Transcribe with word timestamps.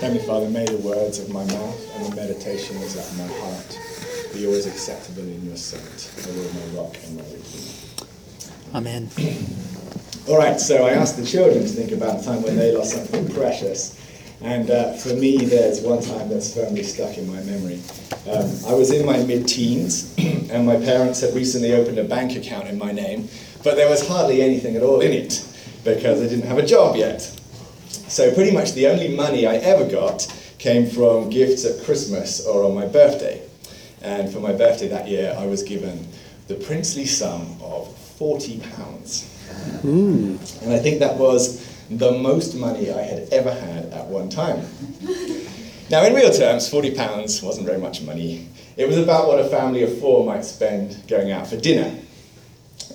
Heavenly 0.00 0.24
Father, 0.24 0.48
may 0.48 0.64
the 0.64 0.78
words 0.78 1.18
of 1.18 1.28
my 1.28 1.44
mouth 1.44 1.96
and 1.96 2.06
the 2.06 2.16
meditations 2.16 2.96
of 2.96 3.18
my 3.18 3.26
heart 3.26 3.78
be 4.32 4.46
always 4.46 4.64
acceptable 4.64 5.24
in 5.24 5.44
your 5.44 5.58
sight, 5.58 6.10
O 6.26 6.32
Lord, 6.32 6.54
my 6.54 6.80
rock 6.80 6.96
and 7.04 7.16
my 7.16 7.22
redeemer. 7.24 8.08
Amen. 8.74 9.10
All 10.26 10.38
right, 10.38 10.58
so 10.58 10.86
I 10.86 10.92
asked 10.92 11.18
the 11.18 11.26
children 11.26 11.60
to 11.64 11.68
think 11.68 11.92
about 11.92 12.18
a 12.18 12.24
time 12.24 12.42
when 12.42 12.56
they 12.56 12.74
lost 12.74 12.92
something 12.92 13.28
precious. 13.34 14.00
And 14.40 14.70
uh, 14.70 14.94
for 14.94 15.10
me, 15.10 15.36
there's 15.36 15.82
one 15.82 16.00
time 16.00 16.30
that's 16.30 16.54
firmly 16.54 16.82
stuck 16.82 17.18
in 17.18 17.30
my 17.30 17.42
memory. 17.42 17.82
Um, 18.26 18.50
I 18.68 18.72
was 18.72 18.92
in 18.92 19.04
my 19.04 19.22
mid 19.24 19.46
teens, 19.46 20.14
and 20.18 20.64
my 20.64 20.76
parents 20.76 21.20
had 21.20 21.34
recently 21.34 21.74
opened 21.74 21.98
a 21.98 22.04
bank 22.04 22.34
account 22.36 22.68
in 22.68 22.78
my 22.78 22.90
name, 22.90 23.28
but 23.62 23.76
there 23.76 23.90
was 23.90 24.08
hardly 24.08 24.40
anything 24.40 24.76
at 24.76 24.82
all 24.82 25.02
in 25.02 25.12
it 25.12 25.46
because 25.84 26.22
I 26.22 26.26
didn't 26.26 26.46
have 26.46 26.56
a 26.56 26.64
job 26.64 26.96
yet. 26.96 27.38
So, 28.10 28.34
pretty 28.34 28.50
much 28.50 28.72
the 28.72 28.88
only 28.88 29.06
money 29.06 29.46
I 29.46 29.54
ever 29.54 29.88
got 29.88 30.26
came 30.58 30.90
from 30.90 31.30
gifts 31.30 31.64
at 31.64 31.84
Christmas 31.84 32.44
or 32.44 32.64
on 32.64 32.74
my 32.74 32.84
birthday. 32.86 33.40
And 34.02 34.32
for 34.32 34.40
my 34.40 34.52
birthday 34.52 34.88
that 34.88 35.06
year, 35.06 35.32
I 35.38 35.46
was 35.46 35.62
given 35.62 36.08
the 36.48 36.56
princely 36.56 37.06
sum 37.06 37.56
of 37.62 37.96
40 37.96 38.58
pounds. 38.76 39.32
And 40.62 40.72
I 40.72 40.80
think 40.80 40.98
that 40.98 41.18
was 41.18 41.64
the 41.88 42.10
most 42.10 42.56
money 42.56 42.90
I 42.90 43.00
had 43.00 43.28
ever 43.32 43.54
had 43.54 43.86
at 43.92 44.06
one 44.06 44.28
time. 44.28 44.66
Now, 45.88 46.04
in 46.04 46.12
real 46.12 46.32
terms, 46.32 46.68
40 46.68 46.96
pounds 46.96 47.40
wasn't 47.44 47.66
very 47.66 47.78
much 47.78 48.02
money. 48.02 48.48
It 48.76 48.88
was 48.88 48.98
about 48.98 49.28
what 49.28 49.38
a 49.38 49.48
family 49.48 49.84
of 49.84 49.98
four 50.00 50.26
might 50.26 50.44
spend 50.44 51.00
going 51.06 51.30
out 51.30 51.46
for 51.46 51.56
dinner. 51.56 51.96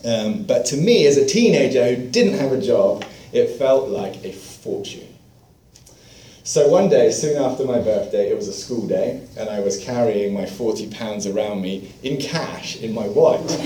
Um, 0.03 0.43
but 0.43 0.65
to 0.65 0.77
me, 0.77 1.07
as 1.07 1.15
a 1.15 1.25
teenager 1.25 1.95
who 1.95 2.09
didn't 2.09 2.37
have 2.37 2.51
a 2.51 2.61
job, 2.61 3.05
it 3.31 3.57
felt 3.57 3.89
like 3.89 4.23
a 4.23 4.31
fortune. 4.31 5.14
So 6.47 6.67
one 6.67 6.89
day, 6.89 7.09
soon 7.09 7.41
after 7.41 7.65
my 7.65 7.79
birthday, 7.79 8.29
it 8.29 8.35
was 8.35 8.47
a 8.47 8.53
school 8.53 8.85
day, 8.85 9.19
and 9.35 9.49
I 9.49 9.61
was 9.61 9.83
carrying 9.83 10.31
my 10.31 10.45
40 10.45 10.91
pounds 10.91 11.25
around 11.25 11.59
me 11.59 11.91
in 12.03 12.17
cash 12.17 12.75
in 12.75 12.93
my 12.93 13.07
wallet. 13.07 13.49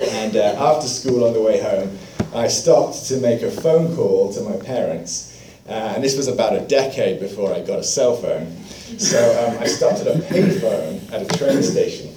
and 0.00 0.34
uh, 0.34 0.56
after 0.58 0.88
school 0.88 1.24
on 1.24 1.34
the 1.34 1.42
way 1.42 1.60
home, 1.60 1.98
I 2.34 2.48
stopped 2.48 3.04
to 3.08 3.18
make 3.18 3.42
a 3.42 3.50
phone 3.50 3.94
call 3.94 4.32
to 4.32 4.40
my 4.40 4.56
parents. 4.56 5.38
Uh, 5.68 5.92
and 5.94 6.02
this 6.02 6.16
was 6.16 6.26
about 6.26 6.56
a 6.56 6.60
decade 6.62 7.20
before 7.20 7.52
I 7.52 7.60
got 7.60 7.80
a 7.80 7.84
cell 7.84 8.16
phone. 8.16 8.56
So 8.98 9.18
um, 9.46 9.58
I 9.62 9.66
stopped 9.66 10.00
at 10.00 10.06
a 10.06 10.18
payphone 10.20 11.12
at 11.12 11.20
a 11.20 11.38
train 11.38 11.62
station. 11.62 12.14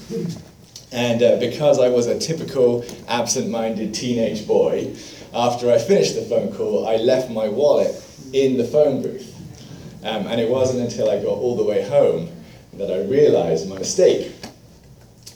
And 0.94 1.22
uh, 1.22 1.36
because 1.42 1.78
I 1.78 1.90
was 1.90 2.08
a 2.08 2.18
typical 2.18 2.86
absent 3.10 3.50
minded 3.50 3.94
teenage 3.94 4.48
boy, 4.48 4.96
after 5.34 5.70
I 5.70 5.78
finished 5.78 6.16
the 6.16 6.22
phone 6.22 6.54
call, 6.54 6.88
I 6.88 6.96
left 6.96 7.30
my 7.30 7.50
wallet 7.50 8.02
in 8.34 8.58
the 8.58 8.64
phone 8.64 9.02
booth. 9.02 9.36
Um, 10.04 10.28
and 10.28 10.40
it 10.40 10.50
wasn't 10.50 10.82
until 10.82 11.10
I 11.10 11.22
got 11.22 11.32
all 11.32 11.58
the 11.58 11.64
way 11.64 11.88
home 11.88 12.30
that 12.74 12.92
I 12.92 13.04
realized 13.04 13.68
my 13.70 13.78
mistake. 13.78 14.32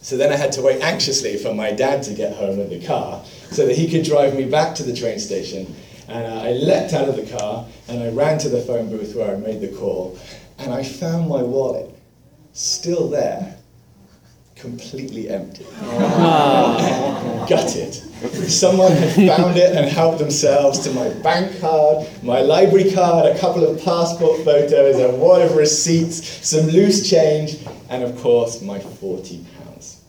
So 0.02 0.18
then 0.18 0.32
I 0.32 0.36
had 0.36 0.52
to 0.54 0.62
wait 0.62 0.82
anxiously 0.82 1.38
for 1.38 1.54
my 1.54 1.72
dad 1.72 2.04
to 2.04 2.14
get 2.14 2.36
home 2.36 2.60
in 2.60 2.70
the 2.70 2.86
car 2.86 3.24
so 3.52 3.66
that 3.66 3.76
he 3.76 3.90
could 3.90 4.04
drive 4.04 4.36
me 4.36 4.46
back 4.46 4.76
to 4.76 4.84
the 4.84 4.96
train 4.96 5.20
station. 5.20 5.76
And 6.08 6.26
uh, 6.26 6.44
I 6.44 6.52
leapt 6.52 6.94
out 6.94 7.08
of 7.08 7.16
the 7.16 7.38
car 7.38 7.66
and 7.88 8.04
I 8.04 8.10
ran 8.10 8.38
to 8.40 8.50
the 8.50 8.62
phone 8.62 8.90
booth 8.90 9.16
where 9.16 9.34
I 9.34 9.38
made 9.38 9.62
the 9.62 9.70
call. 9.70 10.18
And 10.60 10.74
I 10.74 10.84
found 10.84 11.30
my 11.30 11.42
wallet 11.42 11.90
still 12.54 13.10
there, 13.10 13.58
completely 14.64 15.28
empty. 15.30 15.66
Gutted. 17.50 17.94
Someone 18.50 18.94
had 18.94 19.28
found 19.28 19.58
it 19.58 19.76
and 19.76 19.86
helped 19.90 20.20
themselves 20.20 20.80
to 20.80 20.92
my 20.94 21.10
bank 21.22 21.60
card, 21.60 22.08
my 22.24 22.40
library 22.40 22.90
card, 22.94 23.26
a 23.26 23.38
couple 23.40 23.66
of 23.66 23.84
passport 23.84 24.40
photos, 24.46 24.98
a 24.98 25.12
wad 25.18 25.42
of 25.42 25.58
receipts, 25.58 26.48
some 26.48 26.68
loose 26.68 27.10
change, 27.10 27.58
and 27.90 28.04
of 28.04 28.18
course 28.22 28.62
my 28.62 28.80
40 28.80 29.46
pounds. 29.58 30.02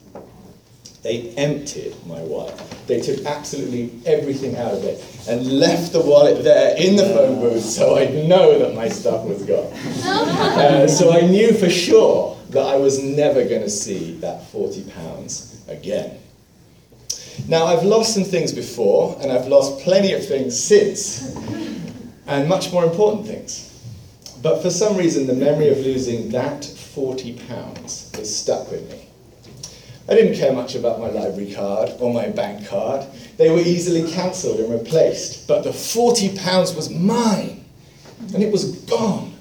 They 1.03 1.31
emptied 1.35 1.93
my 2.07 2.21
wallet. 2.21 2.57
They 2.87 3.01
took 3.01 3.25
absolutely 3.25 3.91
everything 4.05 4.55
out 4.55 4.73
of 4.73 4.85
it 4.85 5.03
and 5.27 5.59
left 5.59 5.91
the 5.91 5.99
wallet 5.99 6.45
there 6.45 6.77
in 6.77 6.95
the 6.95 7.03
phone 7.03 7.41
booth 7.41 7.61
so 7.61 7.97
I'd 7.97 8.25
know 8.25 8.57
that 8.59 8.73
my 8.73 8.87
stuff 8.87 9.25
was 9.25 9.43
gone. 9.43 9.71
Uh, 10.55 10.87
so 10.87 11.11
I 11.11 11.21
knew 11.21 11.53
for 11.53 11.69
sure 11.69 12.34
that 12.49 12.65
I 12.65 12.75
was 12.77 13.01
never 13.01 13.43
going 13.43 13.61
to 13.61 13.69
see 13.69 14.15
that 14.19 14.47
40 14.47 14.83
pounds 14.91 15.63
again. 15.67 16.17
Now, 17.47 17.65
I've 17.65 17.83
lost 17.83 18.13
some 18.13 18.23
things 18.23 18.51
before, 18.53 19.17
and 19.21 19.31
I've 19.31 19.47
lost 19.47 19.83
plenty 19.83 20.13
of 20.13 20.25
things 20.25 20.57
since, 20.57 21.35
and 22.27 22.47
much 22.47 22.71
more 22.71 22.83
important 22.83 23.27
things. 23.27 23.71
But 24.41 24.61
for 24.61 24.69
some 24.69 24.95
reason, 24.95 25.27
the 25.27 25.33
memory 25.33 25.69
of 25.69 25.77
losing 25.79 26.29
that 26.29 26.63
40 26.63 27.33
pounds 27.47 28.11
is 28.17 28.35
stuck 28.35 28.71
with 28.71 28.89
me. 28.89 29.07
I 30.07 30.13
didn't 30.13 30.35
care 30.37 30.53
much 30.53 30.75
about 30.75 30.99
my 30.99 31.09
library 31.09 31.53
card 31.53 31.91
or 31.99 32.13
my 32.13 32.27
bank 32.29 32.67
card. 32.67 33.05
They 33.37 33.49
were 33.49 33.59
easily 33.59 34.09
cancelled 34.11 34.59
and 34.59 34.71
replaced. 34.71 35.47
But 35.47 35.63
the 35.63 35.73
40 35.73 36.37
pounds 36.37 36.75
was 36.75 36.89
mine, 36.91 37.65
and 38.33 38.43
it 38.43 38.51
was 38.51 38.71
gone. 38.81 39.33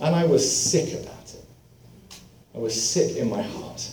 And 0.00 0.14
I 0.14 0.26
was 0.26 0.44
sick 0.50 0.92
about 0.92 1.04
it. 1.04 1.09
I 2.54 2.58
was 2.58 2.80
sick 2.80 3.16
in 3.16 3.30
my 3.30 3.42
heart. 3.42 3.88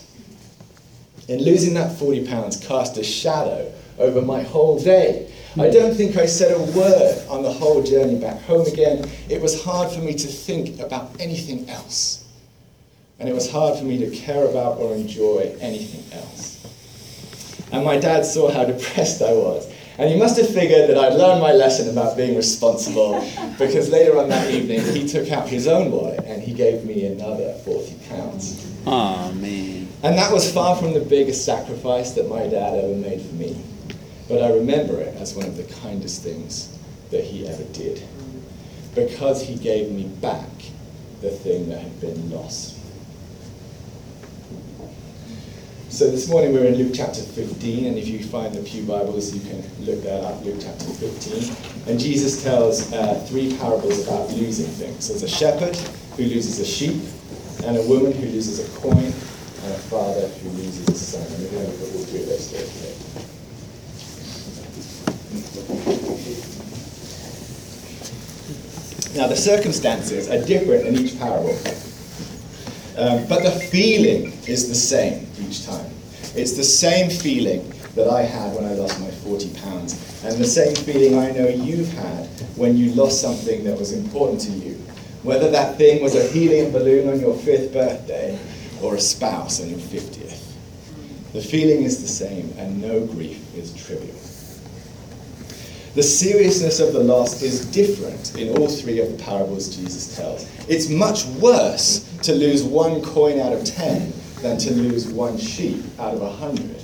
And 1.30 1.42
losing 1.42 1.74
that 1.76 1.98
40 1.98 2.28
pounds 2.28 2.58
cast 2.58 2.98
a 2.98 3.04
shadow 3.04 3.72
over 4.00 4.22
my 4.22 4.42
whole 4.42 4.80
day. 4.80 5.32
I 5.60 5.70
don't 5.70 5.96
think 5.96 6.18
I 6.18 6.28
said 6.28 6.52
a 6.52 6.78
word 6.78 7.26
on 7.30 7.42
the 7.42 7.52
whole 7.52 7.82
journey 7.82 8.20
back 8.20 8.42
home 8.44 8.66
again. 8.68 9.10
It 9.28 9.42
was 9.42 9.64
hard 9.64 9.92
for 9.92 10.00
me 10.02 10.14
to 10.14 10.28
think 10.28 10.80
about 10.80 11.20
anything 11.20 11.70
else. 11.70 12.26
And 13.20 13.28
it 13.28 13.34
was 13.34 13.50
hard 13.50 13.78
for 13.78 13.84
me 13.84 13.98
to 13.98 14.16
care 14.16 14.46
about 14.46 14.78
or 14.78 14.94
enjoy 14.94 15.56
anything 15.60 16.04
else. 16.18 16.64
And 17.72 17.84
my 17.84 17.98
dad 17.98 18.24
saw 18.24 18.52
how 18.52 18.66
depressed 18.66 19.22
I 19.22 19.34
was. 19.34 19.72
And 20.00 20.12
he 20.12 20.20
must 20.20 20.38
have 20.38 20.48
figured 20.48 20.90
that 20.90 20.98
I'd 20.98 21.14
learned 21.14 21.42
my 21.42 21.54
lesson 21.54 21.90
about 21.90 22.16
being 22.16 22.36
responsible 22.36 23.20
because 23.60 23.90
later 23.90 24.18
on 24.20 24.30
that 24.30 24.52
evening 24.52 24.82
he 24.94 25.08
took 25.08 25.32
out 25.32 25.50
his 25.50 25.68
own 25.68 25.92
wallet 25.92 26.24
and 26.26 26.42
he 26.42 26.54
gave 26.54 26.86
me 26.86 27.06
another 27.06 27.54
40 27.66 27.96
pounds. 28.10 28.64
Oh, 28.86 29.32
man. 29.34 29.88
And 30.04 30.18
that 30.18 30.32
was 30.32 30.52
far 30.52 30.76
from 30.76 30.94
the 30.94 31.00
biggest 31.00 31.44
sacrifice 31.44 32.12
that 32.12 32.30
my 32.30 32.48
dad 32.48 32.76
ever 32.76 32.94
made 32.94 33.22
for 33.22 33.34
me. 33.34 33.60
But 34.30 34.44
I 34.44 34.54
remember 34.54 35.00
it 35.00 35.16
as 35.16 35.34
one 35.34 35.48
of 35.48 35.58
the 35.58 35.64
kindest 35.82 36.22
things 36.22 36.78
that 37.10 37.24
he 37.24 37.48
ever 37.48 37.64
did. 37.74 38.04
Because 38.94 39.42
he 39.42 39.56
gave 39.56 39.92
me 39.92 40.04
back 40.22 40.50
the 41.22 41.32
thing 41.32 41.70
that 41.70 41.80
had 41.80 42.00
been 42.00 42.30
lost. 42.30 42.77
So 45.98 46.12
this 46.12 46.30
morning 46.30 46.54
we're 46.54 46.66
in 46.66 46.76
Luke 46.76 46.92
chapter 46.94 47.24
15, 47.24 47.88
and 47.88 47.98
if 47.98 48.08
you 48.08 48.24
find 48.24 48.54
the 48.54 48.62
Pew 48.62 48.84
Bibles, 48.84 49.34
you 49.34 49.42
can 49.42 49.64
look 49.84 50.04
that 50.04 50.24
up, 50.24 50.46
Luke 50.46 50.58
chapter 50.62 50.86
15. 50.86 51.90
And 51.90 52.00
Jesus 52.00 52.44
tells 52.44 52.94
uh, 52.94 53.16
three 53.28 53.58
parables 53.58 54.06
about 54.06 54.30
losing 54.30 54.68
things. 54.68 55.08
There's 55.08 55.24
a 55.24 55.28
shepherd 55.28 55.76
who 56.16 56.26
loses 56.26 56.60
a 56.60 56.66
sheep, 56.66 57.02
and 57.66 57.78
a 57.78 57.82
woman 57.88 58.12
who 58.12 58.28
loses 58.28 58.60
a 58.60 58.80
coin, 58.80 59.06
and 59.06 59.74
a 59.74 59.80
father 59.90 60.28
who 60.28 60.50
loses 60.50 60.88
a 60.88 60.94
son. 60.94 61.26
And 61.34 61.44
we're 61.44 61.50
going 61.50 61.66
to 61.66 61.72
look 61.72 61.90
at 61.90 61.96
all 61.96 62.04
three 62.06 62.22
of 62.22 62.28
those 62.30 62.46
today. 62.46 62.68
Now, 69.20 69.26
the 69.26 69.36
circumstances 69.36 70.30
are 70.30 70.46
different 70.46 70.86
in 70.86 70.96
each 70.96 71.18
parable, 71.18 71.58
um, 72.98 73.28
but 73.28 73.44
the 73.44 73.52
feeling 73.52 74.34
is 74.48 74.68
the 74.68 74.76
same 74.76 75.28
each 75.40 75.66
time. 75.66 75.92
It's 76.36 76.54
the 76.54 76.64
same 76.64 77.10
feeling 77.10 77.74
that 77.96 78.08
I 78.08 78.22
had 78.22 78.56
when 78.56 78.66
I 78.66 78.74
lost 78.74 79.00
my 79.00 79.10
40 79.10 79.54
pounds, 79.62 80.24
and 80.24 80.38
the 80.38 80.46
same 80.46 80.76
feeling 80.76 81.18
I 81.18 81.32
know 81.32 81.48
you've 81.48 81.92
had 81.94 82.28
when 82.56 82.78
you 82.78 82.94
lost 82.94 83.22
something 83.22 83.64
that 83.64 83.78
was 83.78 83.92
important 83.94 84.42
to 84.42 84.52
you. 84.52 84.76
Whether 85.24 85.50
that 85.52 85.78
thing 85.78 86.04
was 86.04 86.16
a 86.16 86.28
helium 86.28 86.72
balloon 86.72 87.10
on 87.10 87.20
your 87.20 87.36
fifth 87.36 87.74
birthday 87.74 88.40
or 88.82 88.96
a 88.96 89.00
spouse 89.00 89.62
on 89.62 89.70
your 89.70 89.80
50th. 89.80 90.44
The 91.34 91.42
feeling 91.42 91.84
is 91.84 92.02
the 92.02 92.08
same, 92.08 92.54
and 92.58 92.82
no 92.82 93.06
grief 93.06 93.40
is 93.56 93.74
trivial. 93.74 94.16
The 95.98 96.04
seriousness 96.04 96.80
of 96.80 96.94
the 96.94 97.00
loss 97.00 97.42
is 97.42 97.66
different 97.66 98.36
in 98.38 98.56
all 98.56 98.68
three 98.68 99.00
of 99.00 99.18
the 99.18 99.24
parables 99.24 99.76
Jesus 99.76 100.16
tells. 100.16 100.48
It's 100.70 100.90
much 100.90 101.26
worse 101.42 102.08
to 102.22 102.36
lose 102.36 102.62
one 102.62 103.02
coin 103.02 103.40
out 103.40 103.52
of 103.52 103.66
ten 103.66 104.14
than 104.44 104.60
to 104.60 104.76
lose 104.76 105.08
one 105.08 105.40
sheep 105.40 105.84
out 105.98 106.14
of 106.14 106.22
a 106.22 106.30
hundred. 106.30 106.84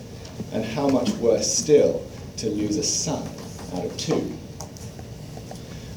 And 0.51 0.65
how 0.65 0.88
much 0.88 1.12
worse 1.18 1.48
still 1.48 2.04
to 2.38 2.50
lose 2.50 2.77
a 2.77 2.83
son 2.83 3.21
out 3.75 3.86
of 3.86 3.95
two. 3.98 4.36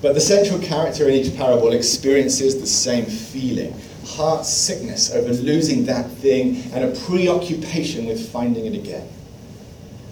But 0.03 0.13
the 0.13 0.21
central 0.21 0.59
character 0.59 1.09
in 1.09 1.15
each 1.15 1.35
parable 1.39 1.73
experiences 1.73 2.61
the 2.61 2.67
same 2.67 3.07
feeling 3.07 3.75
heart 4.05 4.45
sickness 4.45 5.11
over 5.11 5.33
losing 5.33 5.87
that 5.87 6.11
thing 6.11 6.71
and 6.75 6.85
a 6.85 7.01
preoccupation 7.07 8.05
with 8.05 8.31
finding 8.31 8.67
it 8.67 8.75
again. 8.75 9.09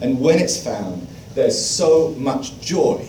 And 0.01 0.23
when 0.23 0.39
it's 0.39 0.65
found, 0.65 1.07
there's 1.35 1.65
so 1.65 2.11
much 2.19 2.61
joy 2.61 3.07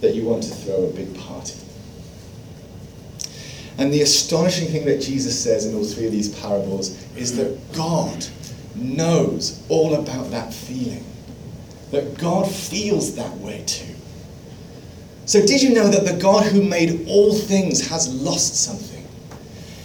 that 0.00 0.14
you 0.14 0.24
want 0.24 0.42
to 0.42 0.50
throw 0.50 0.84
a 0.84 0.92
big 0.92 1.18
party. 1.18 1.54
And 3.78 3.92
the 3.92 4.02
astonishing 4.02 4.68
thing 4.68 4.84
that 4.86 5.00
Jesus 5.00 5.42
says 5.42 5.66
in 5.66 5.74
all 5.74 5.84
three 5.84 6.06
of 6.06 6.12
these 6.12 6.28
parables 6.40 6.90
is 7.16 7.36
that 7.36 7.58
God 7.74 8.26
knows 8.74 9.62
all 9.68 9.94
about 9.94 10.30
that 10.30 10.52
feeling. 10.52 11.04
That 11.90 12.18
God 12.18 12.50
feels 12.50 13.14
that 13.16 13.34
way 13.38 13.64
too. 13.66 13.94
So, 15.26 15.44
did 15.44 15.62
you 15.62 15.74
know 15.74 15.88
that 15.88 16.04
the 16.04 16.20
God 16.20 16.44
who 16.46 16.62
made 16.62 17.06
all 17.08 17.34
things 17.34 17.88
has 17.88 18.12
lost 18.12 18.64
something? 18.64 18.99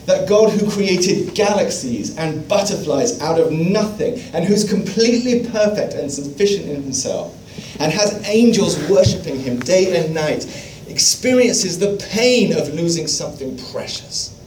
That 0.05 0.29
God 0.29 0.51
who 0.51 0.69
created 0.69 1.33
galaxies 1.33 2.15
and 2.17 2.47
butterflies 2.47 3.19
out 3.21 3.39
of 3.39 3.51
nothing 3.51 4.19
and 4.33 4.45
who's 4.45 4.67
completely 4.69 5.47
perfect 5.49 5.93
and 5.93 6.11
sufficient 6.11 6.69
in 6.69 6.83
himself 6.83 7.35
and 7.79 7.91
has 7.91 8.27
angels 8.27 8.77
worshipping 8.89 9.39
him 9.39 9.59
day 9.59 10.03
and 10.03 10.13
night 10.13 10.45
experiences 10.87 11.79
the 11.79 11.97
pain 12.11 12.53
of 12.53 12.73
losing 12.73 13.07
something 13.07 13.57
precious. 13.71 14.39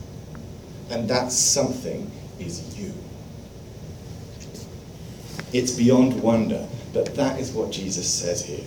And 0.91 1.09
that 1.11 1.31
something 1.31 2.11
is 2.39 2.79
you. 2.79 2.93
It's 5.53 5.73
beyond 5.73 6.21
wonder, 6.23 6.67
but 6.93 7.15
that 7.17 7.39
is 7.39 7.53
what 7.53 7.71
Jesus 7.71 8.09
says 8.09 8.45
here. 8.45 8.65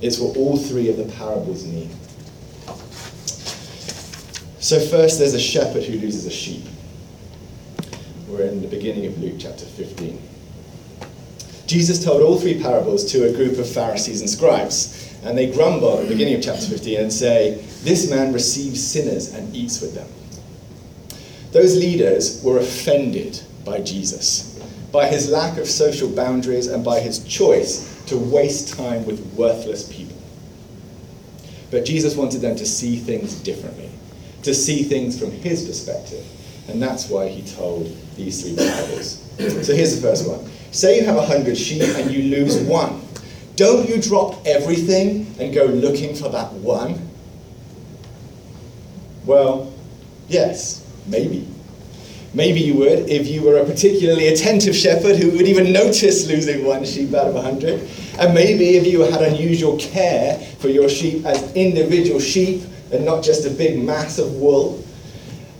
It's 0.00 0.18
what 0.18 0.36
all 0.36 0.56
three 0.56 0.88
of 0.88 0.96
the 0.96 1.04
parables 1.16 1.66
mean. 1.66 1.90
So, 4.68 4.78
first, 4.78 5.18
there's 5.18 5.32
a 5.32 5.40
shepherd 5.40 5.84
who 5.84 5.98
loses 5.98 6.26
a 6.26 6.30
sheep. 6.30 6.62
We're 8.28 8.42
in 8.42 8.60
the 8.60 8.68
beginning 8.68 9.06
of 9.06 9.18
Luke 9.18 9.36
chapter 9.38 9.64
15. 9.64 10.20
Jesus 11.66 12.04
told 12.04 12.20
all 12.20 12.38
three 12.38 12.60
parables 12.60 13.10
to 13.12 13.30
a 13.30 13.32
group 13.32 13.56
of 13.56 13.66
Pharisees 13.66 14.20
and 14.20 14.28
scribes, 14.28 15.18
and 15.24 15.38
they 15.38 15.50
grumble 15.50 15.96
at 15.96 16.02
the 16.02 16.08
beginning 16.08 16.34
of 16.34 16.42
chapter 16.42 16.66
15 16.66 17.00
and 17.00 17.10
say, 17.10 17.64
This 17.82 18.10
man 18.10 18.34
receives 18.34 18.86
sinners 18.86 19.32
and 19.32 19.56
eats 19.56 19.80
with 19.80 19.94
them. 19.94 20.06
Those 21.52 21.74
leaders 21.74 22.42
were 22.44 22.58
offended 22.58 23.40
by 23.64 23.80
Jesus, 23.80 24.62
by 24.92 25.06
his 25.06 25.30
lack 25.30 25.56
of 25.56 25.66
social 25.66 26.10
boundaries, 26.10 26.66
and 26.66 26.84
by 26.84 27.00
his 27.00 27.24
choice 27.24 28.04
to 28.08 28.18
waste 28.18 28.76
time 28.76 29.06
with 29.06 29.32
worthless 29.32 29.90
people. 29.90 30.18
But 31.70 31.86
Jesus 31.86 32.16
wanted 32.16 32.42
them 32.42 32.56
to 32.56 32.66
see 32.66 32.98
things 32.98 33.34
differently, 33.36 33.88
to 34.42 34.54
see 34.54 34.82
things 34.82 35.18
from 35.18 35.30
his 35.30 35.66
perspective, 35.66 36.24
and 36.68 36.80
that's 36.80 37.08
why 37.08 37.28
he 37.28 37.42
told 37.42 37.94
these 38.16 38.42
three 38.42 38.56
parables. 38.56 39.24
So 39.66 39.74
here's 39.74 40.00
the 40.00 40.02
first 40.02 40.28
one. 40.28 40.48
Say 40.70 40.98
you 40.98 41.06
have 41.06 41.16
a 41.16 41.26
hundred 41.26 41.56
sheep 41.56 41.82
and 41.82 42.10
you 42.10 42.36
lose 42.36 42.58
one. 42.58 43.02
Don't 43.56 43.88
you 43.88 44.00
drop 44.00 44.46
everything 44.46 45.34
and 45.40 45.52
go 45.52 45.64
looking 45.64 46.14
for 46.14 46.28
that 46.28 46.52
one? 46.52 47.08
Well, 49.24 49.72
yes, 50.28 50.86
maybe. 51.06 51.46
Maybe 52.34 52.60
you 52.60 52.74
would 52.74 53.08
if 53.08 53.26
you 53.26 53.42
were 53.42 53.56
a 53.56 53.64
particularly 53.64 54.28
attentive 54.28 54.76
shepherd 54.76 55.16
who 55.16 55.30
would 55.30 55.48
even 55.48 55.72
notice 55.72 56.28
losing 56.28 56.64
one 56.64 56.84
sheep 56.84 57.14
out 57.14 57.26
of 57.26 57.36
a 57.36 57.42
hundred. 57.42 57.88
And 58.18 58.34
maybe 58.34 58.76
if 58.76 58.86
you 58.86 59.00
had 59.00 59.22
unusual 59.22 59.78
care 59.78 60.38
for 60.58 60.68
your 60.68 60.88
sheep 60.88 61.24
as 61.24 61.52
individual 61.54 62.20
sheep 62.20 62.62
and 62.92 63.04
not 63.04 63.22
just 63.22 63.46
a 63.46 63.50
big 63.50 63.82
mass 63.82 64.18
of 64.18 64.32
wool. 64.34 64.84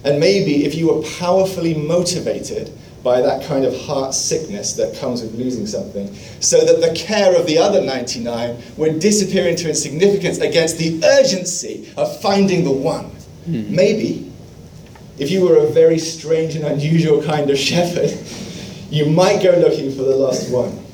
And 0.04 0.20
maybe 0.20 0.64
if 0.64 0.74
you 0.74 0.92
were 0.92 1.02
powerfully 1.18 1.74
motivated 1.74 2.72
by 3.02 3.20
that 3.20 3.44
kind 3.44 3.64
of 3.64 3.78
heart 3.82 4.14
sickness 4.14 4.74
that 4.74 4.96
comes 4.98 5.22
with 5.22 5.34
losing 5.34 5.66
something, 5.66 6.12
so 6.40 6.64
that 6.64 6.80
the 6.80 6.94
care 6.94 7.38
of 7.38 7.46
the 7.46 7.58
other 7.58 7.80
99 7.80 8.56
would 8.76 9.00
disappear 9.00 9.48
into 9.48 9.68
insignificance 9.68 10.38
against 10.38 10.78
the 10.78 11.02
urgency 11.04 11.92
of 11.96 12.20
finding 12.20 12.64
the 12.64 12.72
one. 12.72 13.10
Mm-hmm. 13.46 13.74
Maybe 13.74 14.32
if 15.18 15.30
you 15.30 15.42
were 15.42 15.58
a 15.58 15.66
very 15.66 15.98
strange 15.98 16.54
and 16.54 16.64
unusual 16.64 17.22
kind 17.22 17.50
of 17.50 17.58
shepherd, 17.70 18.16
you 18.90 19.06
might 19.06 19.42
go 19.42 19.50
looking 19.58 19.90
for 19.90 20.02
the 20.02 20.16
lost 20.16 20.50
one. 20.50 20.84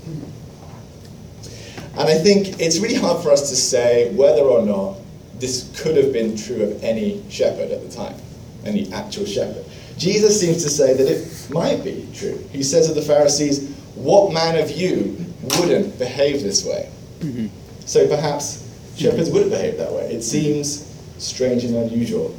And 1.96 2.08
I 2.08 2.18
think 2.18 2.60
it's 2.60 2.80
really 2.80 2.96
hard 2.96 3.22
for 3.22 3.30
us 3.30 3.48
to 3.50 3.56
say 3.56 4.12
whether 4.14 4.42
or 4.42 4.64
not 4.66 4.98
this 5.38 5.70
could 5.80 5.96
have 5.96 6.12
been 6.12 6.36
true 6.36 6.62
of 6.62 6.82
any 6.82 7.22
shepherd 7.28 7.70
at 7.70 7.82
the 7.82 7.94
time, 7.94 8.16
any 8.64 8.92
actual 8.92 9.26
shepherd. 9.26 9.64
Jesus 9.98 10.40
seems 10.40 10.62
to 10.62 10.70
say 10.70 10.94
that 10.94 11.06
it 11.06 11.50
might 11.50 11.84
be 11.84 12.08
true. 12.14 12.42
He 12.50 12.62
says 12.62 12.88
of 12.88 12.94
the 12.94 13.02
Pharisees, 13.02 13.70
What 13.94 14.32
man 14.32 14.60
of 14.60 14.70
you 14.70 15.24
wouldn't 15.58 15.98
behave 15.98 16.42
this 16.42 16.64
way? 16.64 16.90
Mm-hmm. 17.20 17.46
So 17.86 18.08
perhaps 18.08 18.60
shepherds 18.96 19.30
would 19.30 19.50
behave 19.50 19.78
that 19.78 19.92
way. 19.92 20.12
It 20.12 20.22
seems 20.22 20.90
strange 21.18 21.64
and 21.64 21.76
unusual. 21.76 22.36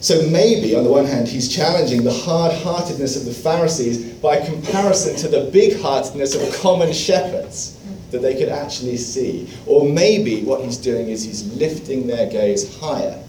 So 0.00 0.28
maybe, 0.28 0.74
on 0.74 0.84
the 0.84 0.90
one 0.90 1.06
hand, 1.06 1.26
he's 1.26 1.54
challenging 1.54 2.04
the 2.04 2.12
hard 2.12 2.52
heartedness 2.52 3.16
of 3.16 3.24
the 3.24 3.32
Pharisees 3.32 4.14
by 4.14 4.40
comparison 4.44 5.16
to 5.16 5.28
the 5.28 5.50
big 5.50 5.80
heartedness 5.80 6.34
of 6.34 6.54
common 6.60 6.92
shepherds 6.92 7.75
that 8.10 8.22
they 8.22 8.36
could 8.36 8.48
actually 8.48 8.96
see. 8.96 9.48
Or 9.66 9.88
maybe 9.88 10.42
what 10.42 10.64
he's 10.64 10.76
doing 10.76 11.08
is 11.08 11.24
he's 11.24 11.44
lifting 11.54 12.06
their 12.06 12.28
gaze 12.28 12.78
higher 12.78 13.22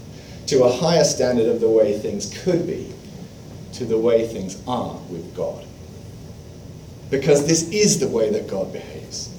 to 0.47 0.63
a 0.63 0.71
higher 0.71 1.03
standard 1.03 1.47
of 1.47 1.59
the 1.59 1.69
way 1.69 1.97
things 1.97 2.33
could 2.43 2.65
be, 2.65 2.91
to 3.73 3.85
the 3.85 3.97
way 3.97 4.27
things 4.27 4.61
are 4.67 4.97
with 5.09 5.35
God. 5.35 5.65
Because 7.09 7.45
this 7.47 7.69
is 7.69 7.99
the 7.99 8.07
way 8.07 8.29
that 8.31 8.47
God 8.47 8.71
behaves. 8.71 9.33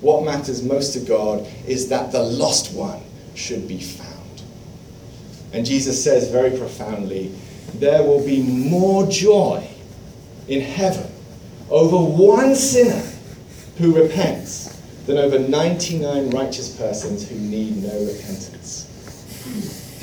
What 0.00 0.24
matters 0.24 0.62
most 0.62 0.92
to 0.94 1.00
God 1.00 1.46
is 1.66 1.88
that 1.88 2.10
the 2.12 2.22
lost 2.22 2.74
one 2.74 3.02
should 3.34 3.68
be 3.68 3.80
found. 3.80 4.42
And 5.52 5.66
Jesus 5.66 6.02
says 6.02 6.30
very 6.30 6.56
profoundly, 6.56 7.34
there 7.74 8.02
will 8.02 8.24
be 8.24 8.42
more 8.42 9.06
joy 9.06 9.68
in 10.48 10.60
heaven 10.60 11.10
over 11.68 11.96
one 11.96 12.54
sinner 12.54 13.02
who 13.78 13.94
repents 13.94 14.69
than 15.06 15.18
over 15.18 15.38
99 15.38 16.30
righteous 16.30 16.76
persons 16.76 17.28
who 17.28 17.34
need 17.36 17.82
no 17.82 18.06
repentance. 18.06 18.86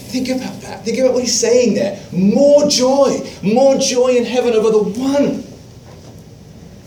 Think 0.08 0.30
about 0.30 0.62
that. 0.62 0.86
Think 0.86 1.00
about 1.00 1.14
what 1.14 1.24
he's 1.24 1.38
saying 1.38 1.76
there. 1.76 2.00
More 2.12 2.68
joy. 2.68 3.30
More 3.44 3.78
joy 3.78 4.16
in 4.16 4.24
heaven 4.24 4.54
over 4.54 4.72
the 4.72 4.84
one. 5.00 5.44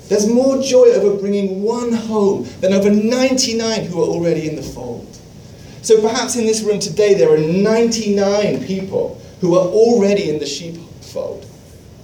There's 0.09 0.27
more 0.27 0.61
joy 0.61 0.87
over 0.87 1.21
bringing 1.21 1.63
one 1.63 1.93
home 1.93 2.49
than 2.61 2.73
over 2.73 2.91
99 2.91 3.85
who 3.85 4.03
are 4.03 4.07
already 4.07 4.49
in 4.49 4.57
the 4.57 4.63
fold. 4.63 5.07
So 5.83 6.01
perhaps 6.01 6.37
in 6.37 6.47
this 6.47 6.63
room 6.63 6.81
today 6.81 7.15
there 7.15 7.33
are 7.33 7.39
99 7.39 8.65
people 8.65 9.21
who 9.41 9.55
are 9.55 9.67
already 9.67 10.31
in 10.31 10.39
the 10.39 10.47
sheepfold, 10.47 11.47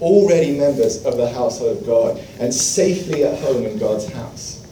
already 0.00 0.56
members 0.56 1.04
of 1.04 1.16
the 1.16 1.30
household 1.30 1.78
of 1.78 1.86
God, 1.86 2.22
and 2.40 2.54
safely 2.54 3.24
at 3.24 3.38
home 3.40 3.64
in 3.64 3.78
God's 3.78 4.10
house. 4.12 4.65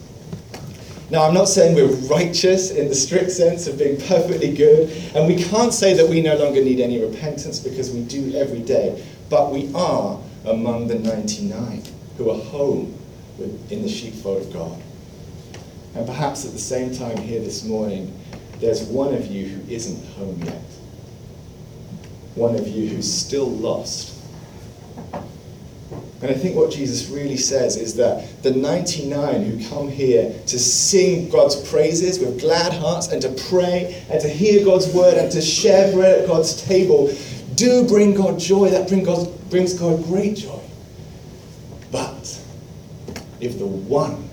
Now, 1.10 1.26
I'm 1.28 1.34
not 1.34 1.48
saying 1.48 1.74
we're 1.74 1.94
righteous 2.08 2.70
in 2.70 2.88
the 2.88 2.94
strict 2.94 3.30
sense 3.30 3.66
of 3.66 3.78
being 3.78 3.98
perfectly 3.98 4.54
good, 4.54 4.90
and 5.14 5.26
we 5.26 5.42
can't 5.42 5.72
say 5.72 5.94
that 5.94 6.08
we 6.08 6.22
no 6.22 6.36
longer 6.36 6.62
need 6.64 6.80
any 6.80 7.02
repentance 7.02 7.60
because 7.60 7.90
we 7.90 8.02
do 8.04 8.34
every 8.34 8.60
day, 8.60 9.04
but 9.28 9.52
we 9.52 9.70
are 9.74 10.18
among 10.46 10.88
the 10.88 10.94
99 10.94 11.82
who 12.16 12.30
are 12.30 12.38
home 12.38 12.98
in 13.70 13.82
the 13.82 13.88
sheepfold 13.88 14.42
of 14.42 14.52
God. 14.52 14.80
And 15.94 16.06
perhaps 16.06 16.44
at 16.44 16.52
the 16.52 16.58
same 16.58 16.94
time 16.94 17.18
here 17.18 17.40
this 17.40 17.64
morning, 17.64 18.18
there's 18.60 18.82
one 18.82 19.14
of 19.14 19.26
you 19.26 19.46
who 19.46 19.70
isn't 19.70 20.04
home 20.14 20.40
yet. 20.42 20.62
One 22.34 22.54
of 22.54 22.66
you 22.66 22.88
who's 22.88 23.12
still 23.12 23.48
lost. 23.48 24.13
And 26.24 26.34
I 26.34 26.38
think 26.38 26.56
what 26.56 26.70
Jesus 26.70 27.10
really 27.10 27.36
says 27.36 27.76
is 27.76 27.96
that 27.96 28.42
the 28.42 28.50
99 28.50 29.44
who 29.44 29.68
come 29.68 29.90
here 29.90 30.34
to 30.46 30.58
sing 30.58 31.28
God's 31.28 31.68
praises 31.68 32.18
with 32.18 32.40
glad 32.40 32.72
hearts 32.72 33.08
and 33.08 33.20
to 33.20 33.28
pray 33.50 34.02
and 34.08 34.22
to 34.22 34.28
hear 34.30 34.64
God's 34.64 34.88
word 34.94 35.18
and 35.18 35.30
to 35.32 35.42
share 35.42 35.92
bread 35.92 36.20
at 36.20 36.26
God's 36.26 36.62
table 36.62 37.14
do 37.56 37.86
bring 37.86 38.14
God 38.14 38.38
joy. 38.38 38.70
That 38.70 38.88
bring 38.88 39.04
God, 39.04 39.28
brings 39.50 39.74
God 39.74 40.02
great 40.04 40.38
joy. 40.38 40.62
But 41.92 42.42
if 43.38 43.58
the 43.58 43.66
one 43.66 44.30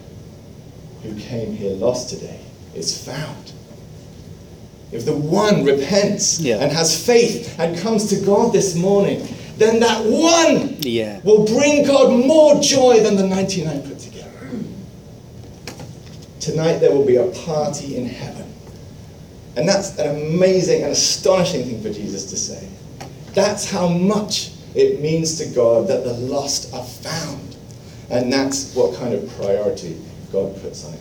who 1.03 1.13
came 1.19 1.53
here 1.53 1.73
lost 1.73 2.09
today 2.09 2.39
is 2.73 3.05
found, 3.05 3.51
if 4.93 5.03
the 5.03 5.17
one 5.17 5.65
repents 5.65 6.39
yeah. 6.39 6.55
and 6.59 6.71
has 6.71 7.05
faith 7.05 7.59
and 7.59 7.77
comes 7.77 8.07
to 8.11 8.25
God 8.25 8.53
this 8.53 8.75
morning, 8.77 9.27
then 9.61 9.79
that 9.79 10.03
one 10.05 10.77
yeah. 10.79 11.19
will 11.23 11.45
bring 11.45 11.85
God 11.85 12.25
more 12.25 12.59
joy 12.61 12.99
than 13.01 13.15
the 13.15 13.27
99 13.27 13.83
put 13.83 13.99
together. 13.99 14.29
Tonight 16.39 16.77
there 16.79 16.91
will 16.91 17.05
be 17.05 17.17
a 17.17 17.27
party 17.45 17.95
in 17.95 18.07
heaven. 18.07 18.51
And 19.55 19.67
that's 19.67 19.97
an 19.99 20.33
amazing 20.33 20.83
and 20.83 20.91
astonishing 20.91 21.65
thing 21.65 21.81
for 21.81 21.93
Jesus 21.93 22.29
to 22.29 22.37
say. 22.37 22.67
That's 23.33 23.69
how 23.69 23.87
much 23.87 24.51
it 24.73 25.01
means 25.01 25.37
to 25.37 25.53
God 25.53 25.87
that 25.89 26.03
the 26.03 26.13
lost 26.13 26.73
are 26.73 26.85
found. 26.85 27.55
And 28.09 28.31
that's 28.31 28.73
what 28.75 28.97
kind 28.97 29.13
of 29.13 29.29
priority 29.37 29.99
God 30.31 30.59
puts 30.61 30.85
on 30.85 30.93
it. 30.93 30.99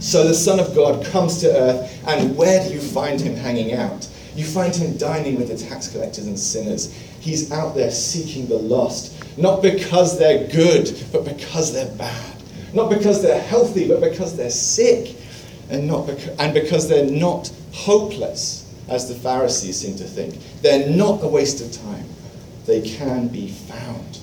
So 0.00 0.26
the 0.26 0.34
Son 0.34 0.60
of 0.60 0.74
God 0.74 1.04
comes 1.06 1.40
to 1.40 1.48
earth, 1.48 2.02
and 2.06 2.36
where 2.36 2.66
do 2.66 2.72
you 2.72 2.80
find 2.80 3.20
him 3.20 3.34
hanging 3.34 3.72
out? 3.72 4.08
You 4.36 4.44
find 4.44 4.74
him 4.74 4.96
dining 4.98 5.36
with 5.36 5.48
the 5.48 5.56
tax 5.56 5.88
collectors 5.88 6.26
and 6.26 6.38
sinners. 6.38 6.92
He's 7.20 7.50
out 7.50 7.74
there 7.74 7.90
seeking 7.90 8.46
the 8.46 8.58
lost, 8.58 9.38
not 9.38 9.62
because 9.62 10.18
they're 10.18 10.46
good, 10.48 10.94
but 11.10 11.24
because 11.24 11.72
they're 11.72 11.94
bad. 11.96 12.36
Not 12.74 12.90
because 12.90 13.22
they're 13.22 13.40
healthy, 13.40 13.88
but 13.88 14.00
because 14.00 14.36
they're 14.36 14.50
sick. 14.50 15.16
And, 15.70 15.86
not 15.88 16.06
beca- 16.06 16.36
and 16.38 16.52
because 16.52 16.88
they're 16.88 17.10
not 17.10 17.50
hopeless, 17.72 18.66
as 18.88 19.08
the 19.08 19.14
Pharisees 19.14 19.80
seem 19.80 19.96
to 19.96 20.04
think. 20.04 20.38
They're 20.62 20.88
not 20.90 21.22
a 21.22 21.26
waste 21.26 21.60
of 21.60 21.72
time. 21.72 22.06
They 22.66 22.82
can 22.82 23.28
be 23.28 23.48
found. 23.48 24.20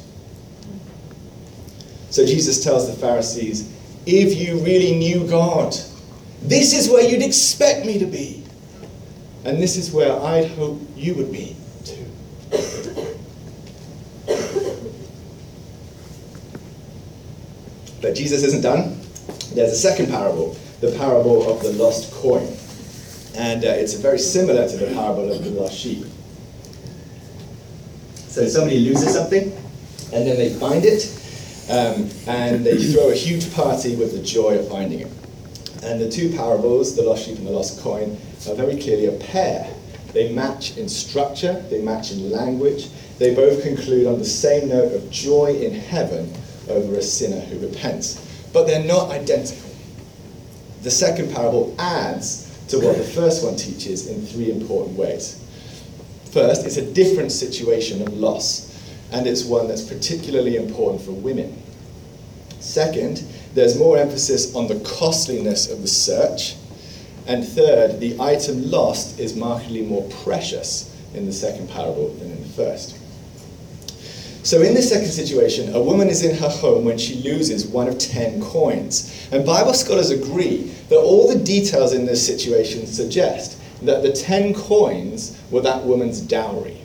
So 2.10 2.26
Jesus 2.26 2.64
tells 2.64 2.88
the 2.88 2.94
Pharisees, 2.94 3.70
if 4.06 4.38
you 4.38 4.64
really 4.64 4.96
knew 4.96 5.28
God, 5.28 5.76
this 6.42 6.74
is 6.74 6.90
where 6.90 7.04
you'd 7.04 7.24
expect 7.24 7.86
me 7.86 7.98
to 8.00 8.06
be. 8.06 8.43
And 9.46 9.62
this 9.62 9.76
is 9.76 9.92
where 9.92 10.14
I'd 10.22 10.50
hope 10.52 10.82
you 10.96 11.16
would 11.16 11.32
be 11.32 11.56
too. 11.84 12.06
But 18.02 18.16
Jesus 18.16 18.44
isn't 18.44 18.62
done. 18.62 19.00
There's 19.54 19.72
a 19.72 19.78
second 19.78 20.10
parable, 20.10 20.58
the 20.82 20.92
parable 20.98 21.50
of 21.52 21.62
the 21.62 21.74
lost 21.74 22.12
coin. 22.14 22.48
And 23.36 23.66
uh, 23.66 23.70
it's 23.70 23.94
very 23.94 24.20
similar 24.20 24.68
to 24.68 24.78
the 24.78 24.94
parable 24.94 25.32
of 25.32 25.44
the 25.44 25.50
lost 25.52 25.76
sheep. 25.76 26.06
So 28.28 28.48
somebody 28.48 28.80
loses 28.80 29.14
something, 29.14 29.52
and 30.12 30.28
then 30.28 30.38
they 30.38 30.54
find 30.54 30.84
it, 30.86 31.06
um, 31.70 32.10
and 32.28 32.66
they 32.66 32.78
throw 32.78 33.10
a 33.10 33.16
huge 33.16 33.54
party 33.54 33.96
with 33.96 34.12
the 34.12 34.24
joy 34.24 34.58
of 34.58 34.68
finding 34.68 35.02
it. 35.02 35.12
And 35.84 36.00
the 36.00 36.10
two 36.10 36.30
parables, 36.30 36.96
the 36.96 37.04
lost 37.04 37.26
sheep 37.26 37.38
and 37.38 37.48
the 37.48 37.52
lost 37.52 37.82
coin, 37.82 38.18
are 38.48 38.56
very 38.56 38.80
clearly 38.80 39.08
a 39.08 39.12
pair. 39.12 39.70
They 40.14 40.32
match 40.32 40.78
in 40.78 40.88
structure, 40.88 41.64
they 41.70 41.82
match 41.82 42.12
in 42.12 42.32
language, 42.32 42.90
they 43.18 43.36
both 43.36 43.64
conclude 43.64 44.08
on 44.08 44.20
the 44.20 44.26
same 44.26 44.70
note 44.70 44.94
of 44.94 45.10
joy 45.12 45.56
in 45.56 45.74
heaven 45.74 46.32
over 46.70 46.96
a 46.96 47.02
sinner 47.02 47.40
who 47.42 47.60
repents. 47.60 48.20
But 48.54 48.68
they're 48.68 48.84
not 48.84 49.12
identical. 49.12 49.70
The 50.84 50.92
second 50.92 51.34
parable 51.34 51.76
adds 51.80 52.50
to 52.70 52.80
what 52.80 52.98
the 52.98 53.04
first 53.04 53.44
one 53.44 53.56
teaches 53.56 54.08
in 54.08 54.26
three 54.26 54.52
important 54.52 54.98
ways. 54.98 55.40
First, 56.32 56.66
it's 56.66 56.78
a 56.78 56.94
different 56.94 57.32
situation 57.32 58.02
of 58.02 58.14
loss, 58.14 58.70
and 59.12 59.28
it's 59.28 59.44
one 59.44 59.68
that's 59.68 59.84
particularly 59.84 60.56
important 60.56 61.02
for 61.02 61.12
women. 61.12 61.62
Second, 62.60 63.24
there's 63.54 63.78
more 63.78 63.98
emphasis 63.98 64.56
on 64.56 64.68
the 64.68 64.80
costliness 64.80 65.70
of 65.70 65.82
the 65.82 65.88
search. 65.88 66.56
And 67.28 67.48
third, 67.48 68.00
the 68.00 68.20
item 68.20 68.70
lost 68.70 69.20
is 69.20 69.36
markedly 69.36 69.84
more 69.84 70.04
precious 70.24 70.94
in 71.14 71.26
the 71.26 71.34
second 71.34 71.70
parable 71.70 72.10
than 72.16 72.32
in 72.32 72.42
the 72.42 72.50
first. 72.50 73.00
So, 74.46 74.62
in 74.62 74.74
this 74.74 74.90
second 74.90 75.10
situation, 75.10 75.74
a 75.74 75.82
woman 75.82 76.10
is 76.10 76.22
in 76.22 76.36
her 76.36 76.50
home 76.50 76.84
when 76.84 76.98
she 76.98 77.16
loses 77.22 77.66
one 77.66 77.88
of 77.88 77.98
ten 77.98 78.42
coins. 78.42 79.30
And 79.32 79.46
Bible 79.46 79.74
scholars 79.74 80.10
agree 80.10 80.64
that 80.90 80.98
all 80.98 81.32
the 81.32 81.40
details 81.40 81.94
in 81.94 82.06
this 82.06 82.26
situation 82.26 82.86
suggest 82.86 83.58
that 83.84 84.04
the 84.04 84.12
ten 84.12 84.54
coins 84.54 85.40
were 85.50 85.62
that 85.62 85.86
woman's 85.86 86.20
dowry. 86.20 86.83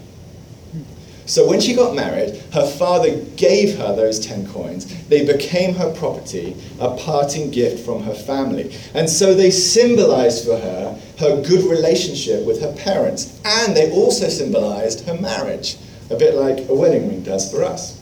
So 1.28 1.47
when 1.47 1.61
she 1.61 1.75
got 1.75 1.94
married, 1.94 2.42
her 2.54 2.66
father 2.66 3.14
gave 3.37 3.76
her 3.76 3.94
those 3.94 4.18
10 4.18 4.49
coins. 4.49 4.87
They 5.08 5.26
became 5.26 5.75
her 5.75 5.92
property, 5.92 6.56
a 6.80 6.97
parting 6.97 7.50
gift 7.50 7.85
from 7.85 8.02
her 8.04 8.14
family. 8.14 8.75
And 8.94 9.08
so 9.11 9.35
they 9.35 9.50
symbolized 9.50 10.47
for 10.47 10.56
her 10.56 10.99
her 11.18 11.42
good 11.42 11.70
relationship 11.70 12.47
with 12.47 12.62
her 12.62 12.73
parents. 12.73 13.38
And 13.44 13.76
they 13.76 13.92
also 13.92 14.30
symbolized 14.30 15.06
her 15.06 15.14
marriage, 15.14 15.76
a 16.11 16.16
bit 16.16 16.35
like 16.35 16.66
a 16.66 16.75
wedding 16.75 17.08
ring 17.08 17.23
does 17.23 17.52
for 17.52 17.62
us. 17.62 17.99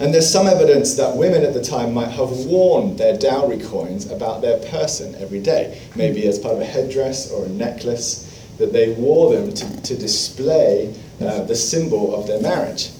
And 0.00 0.12
there's 0.12 0.28
some 0.28 0.48
evidence 0.48 0.94
that 0.94 1.16
women 1.16 1.44
at 1.44 1.54
the 1.54 1.62
time 1.62 1.94
might 1.94 2.10
have 2.10 2.30
worn 2.46 2.96
their 2.96 3.16
dowry 3.16 3.60
coins 3.60 4.10
about 4.10 4.42
their 4.42 4.58
person 4.70 5.14
every 5.20 5.38
day, 5.38 5.80
maybe 5.94 6.26
as 6.26 6.40
part 6.40 6.54
of 6.54 6.60
a 6.60 6.64
headdress 6.64 7.30
or 7.30 7.44
a 7.44 7.48
necklace, 7.48 8.21
that 8.58 8.72
they 8.72 8.92
wore 8.94 9.34
them 9.34 9.52
to, 9.52 9.82
to 9.82 9.96
display 9.96 10.94
uh, 11.20 11.42
the 11.44 11.54
symbol 11.54 12.14
of 12.14 12.26
their 12.26 12.40
marriage. 12.40 12.90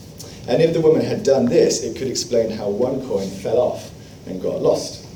And 0.49 0.61
if 0.61 0.73
the 0.73 0.80
woman 0.80 1.02
had 1.02 1.23
done 1.23 1.47
this, 1.47 1.82
it 1.82 1.97
could 1.97 2.09
explain 2.09 2.50
how 2.50 2.68
one 2.68 3.06
coin 3.06 3.28
fell 3.28 3.59
off 3.59 3.90
and 4.26 4.40
got 4.40 4.61
lost. 4.61 5.06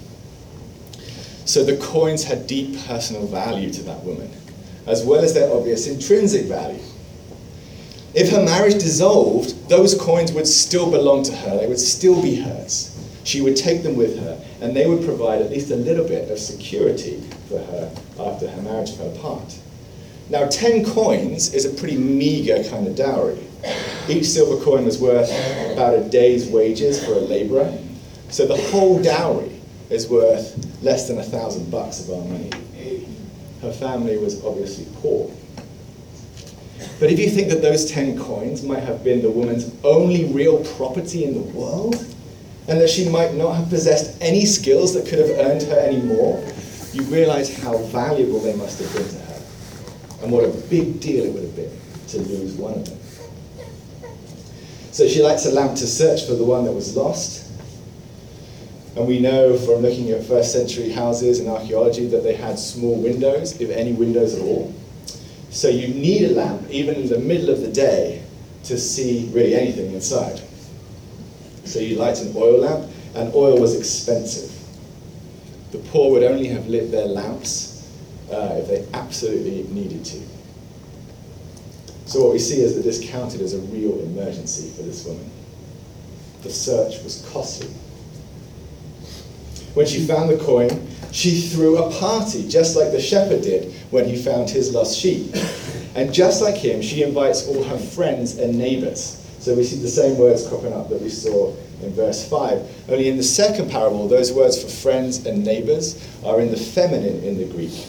So 1.47 1.65
the 1.65 1.77
coins 1.77 2.25
had 2.25 2.47
deep 2.47 2.79
personal 2.87 3.27
value 3.27 3.73
to 3.73 3.83
that 3.85 4.03
woman, 4.03 4.31
as 4.87 5.05
well 5.05 5.23
as 5.23 5.35
their 5.35 5.53
obvious 5.53 5.87
intrinsic 5.87 6.47
value. 6.47 6.83
If 8.15 8.31
her 8.31 8.45
marriage 8.45 8.75
dissolved, 8.75 9.69
those 9.69 9.95
coins 9.95 10.33
would 10.33 10.47
still 10.47 10.91
belong 10.91 11.23
to 11.25 11.37
her, 11.37 11.59
they 11.59 11.67
would 11.67 11.79
still 11.79 12.21
be 12.23 12.37
hers. 12.37 12.93
She 13.25 13.41
would 13.41 13.57
take 13.57 13.83
them 13.83 13.97
with 13.97 14.19
her, 14.21 14.41
and 14.61 14.75
they 14.75 14.87
would 14.87 15.05
provide 15.05 15.43
at 15.43 15.51
least 15.51 15.71
a 15.71 15.77
little 15.77 16.07
bit 16.07 16.31
of 16.31 16.39
security 16.39 17.21
for 17.49 17.59
her 17.59 17.93
after 18.19 18.49
her 18.49 18.63
marriage 18.63 18.97
fell 18.97 19.15
apart. 19.15 19.59
Now, 20.29 20.49
10 20.49 20.85
coins 20.85 21.55
is 21.55 21.65
a 21.65 21.71
pretty 21.71 21.97
meager 21.97 22.63
kind 22.69 22.89
of 22.89 22.97
dowry. 22.97 23.39
Each 24.09 24.27
silver 24.27 24.63
coin 24.65 24.85
was 24.85 25.01
worth 25.01 25.31
about 25.73 25.95
a 25.95 26.09
day's 26.09 26.49
wages 26.49 27.05
for 27.05 27.13
a 27.13 27.21
laborer. 27.21 27.77
So 28.31 28.45
the 28.45 28.57
whole 28.57 29.01
dowry 29.01 29.53
is 29.89 30.09
worth 30.09 30.83
less 30.83 31.07
than 31.07 31.19
a 31.19 31.23
thousand 31.23 31.71
bucks 31.71 32.01
of 32.01 32.11
our 32.11 32.25
money. 32.25 32.51
Her 33.63 33.73
family 33.73 34.19
was 34.19 34.45
obviously 34.45 34.87
poor. 35.01 35.31
But 36.99 37.11
if 37.11 37.21
you 37.21 37.31
think 37.31 37.49
that 37.51 37.63
those 37.63 37.91
10 37.91 38.19
coins 38.19 38.63
might 38.65 38.83
have 38.83 39.05
been 39.05 39.23
the 39.23 39.31
woman's 39.31 39.73
only 39.85 40.25
real 40.33 40.65
property 40.77 41.25
in 41.25 41.35
the 41.35 41.59
world, 41.59 41.95
and 42.69 42.81
that 42.81 42.91
she 42.91 43.09
might 43.09 43.35
not 43.35 43.55
have 43.55 43.69
possessed 43.69 44.17
any 44.21 44.45
skills 44.45 44.93
that 44.95 45.07
could 45.07 45.21
have 45.21 45.31
earned 45.39 45.63
her 45.63 45.79
any 45.79 46.03
more, 46.03 46.45
you 46.93 47.03
realize 47.03 47.57
how 47.63 47.79
valuable 47.79 48.41
they 48.41 48.57
must 48.57 48.81
have 48.81 48.93
been 48.93 49.09
to 49.09 49.15
her 49.19 49.26
and 50.23 50.33
what 50.33 50.45
a 50.45 50.49
big 50.69 51.01
deal 51.01 51.25
it 51.25 51.33
would 51.33 51.43
have 51.43 51.57
been 51.57 51.71
to 52.09 52.19
lose 52.19 52.55
one 52.55 52.75
of 52.75 52.85
them. 52.85 52.99
So 54.93 55.07
she 55.07 55.23
lights 55.23 55.45
a 55.45 55.53
lamp 55.53 55.77
to 55.77 55.87
search 55.87 56.25
for 56.27 56.35
the 56.35 56.45
one 56.45 56.65
that 56.65 56.73
was 56.73 56.97
lost. 56.97 57.51
And 58.97 59.07
we 59.07 59.21
know 59.21 59.59
from 59.59 59.83
looking 59.83 60.11
at 60.11 60.25
first 60.25 60.53
century 60.53 60.91
houses 60.91 61.39
and 61.39 61.49
archaeology 61.49 62.07
that 62.07 62.23
they 62.23 62.35
had 62.35 62.59
small 62.59 62.97
windows, 63.03 63.61
if 63.61 63.69
any 63.69 63.93
windows 63.93 64.35
at 64.35 64.41
all. 64.41 64.75
So 65.51 65.69
you 65.69 65.89
need 65.89 66.31
a 66.31 66.35
lamp, 66.35 66.71
even 66.71 66.95
in 66.95 67.09
the 67.09 67.19
middle 67.19 67.51
of 67.51 67.61
the 67.61 67.71
day, 67.71 68.23
to 68.65 68.79
see 68.79 69.31
really 69.35 69.55
anything 69.55 69.93
inside. 69.93 70.41
So 71.65 71.79
you 71.79 71.97
light 71.97 72.21
an 72.23 72.33
oil 72.35 72.61
lamp, 72.61 72.91
and 73.15 73.35
oil 73.35 73.61
was 73.61 73.77
expensive. 73.77 74.51
The 75.73 75.79
poor 75.91 76.11
would 76.13 76.23
only 76.23 76.49
have 76.49 76.69
lit 76.69 76.91
their 76.91 77.07
lamps 77.07 77.76
uh, 78.31 78.57
if 78.59 78.69
they 78.69 78.87
absolutely 78.93 79.65
needed 79.73 80.05
to. 80.05 80.21
So 82.07 82.23
what 82.23 82.33
we 82.33 82.39
see 82.39 82.61
is 82.61 82.75
that 82.77 82.83
this 82.83 83.11
counted 83.11 83.41
as 83.41 83.55
a 83.55 83.59
real 83.59 84.01
emergency 84.01 84.71
for 84.77 84.83
this 84.83 85.05
woman. 85.05 85.29
The 86.43 86.51
search 86.51 87.03
was 87.03 87.29
costly. 87.33 87.69
When 89.75 89.87
she 89.87 90.07
found 90.07 90.31
the 90.31 90.39
coin, 90.39 90.87
she 91.13 91.41
threw 91.41 91.79
a 91.79 91.91
party, 91.99 92.49
just 92.49 92.77
like 92.77 92.93
the 92.93 93.01
shepherd 93.01 93.43
did 93.43 93.75
when 93.91 94.07
he 94.07 94.17
found 94.17 94.49
his 94.49 94.73
lost 94.73 94.97
sheep. 94.97 95.35
And 95.95 96.13
just 96.13 96.43
like 96.43 96.57
him, 96.57 96.83
she 96.83 97.03
invites 97.03 97.49
all 97.49 97.65
her 97.65 97.79
friends 97.79 98.39
and 98.39 98.57
neighbors. 98.57 99.23
So 99.41 99.55
we 99.55 99.65
see 99.65 99.81
the 99.81 99.89
same 99.89 100.19
words 100.19 100.47
cropping 100.47 100.73
up 100.73 100.89
that 100.91 101.01
we 101.01 101.09
saw 101.09 101.55
in 101.83 101.93
verse 101.93 102.29
5. 102.29 102.89
Only 102.89 103.09
in 103.09 103.17
the 103.17 103.23
second 103.23 103.71
parable, 103.71 104.07
those 104.09 104.33
words 104.33 104.63
for 104.63 104.69
friends 104.69 105.27
and 105.27 105.45
neighbors 105.45 106.03
are 106.25 106.41
in 106.41 106.51
the 106.51 106.57
feminine 106.57 107.23
in 107.25 107.39
the 107.39 107.45
Greek. 107.47 107.87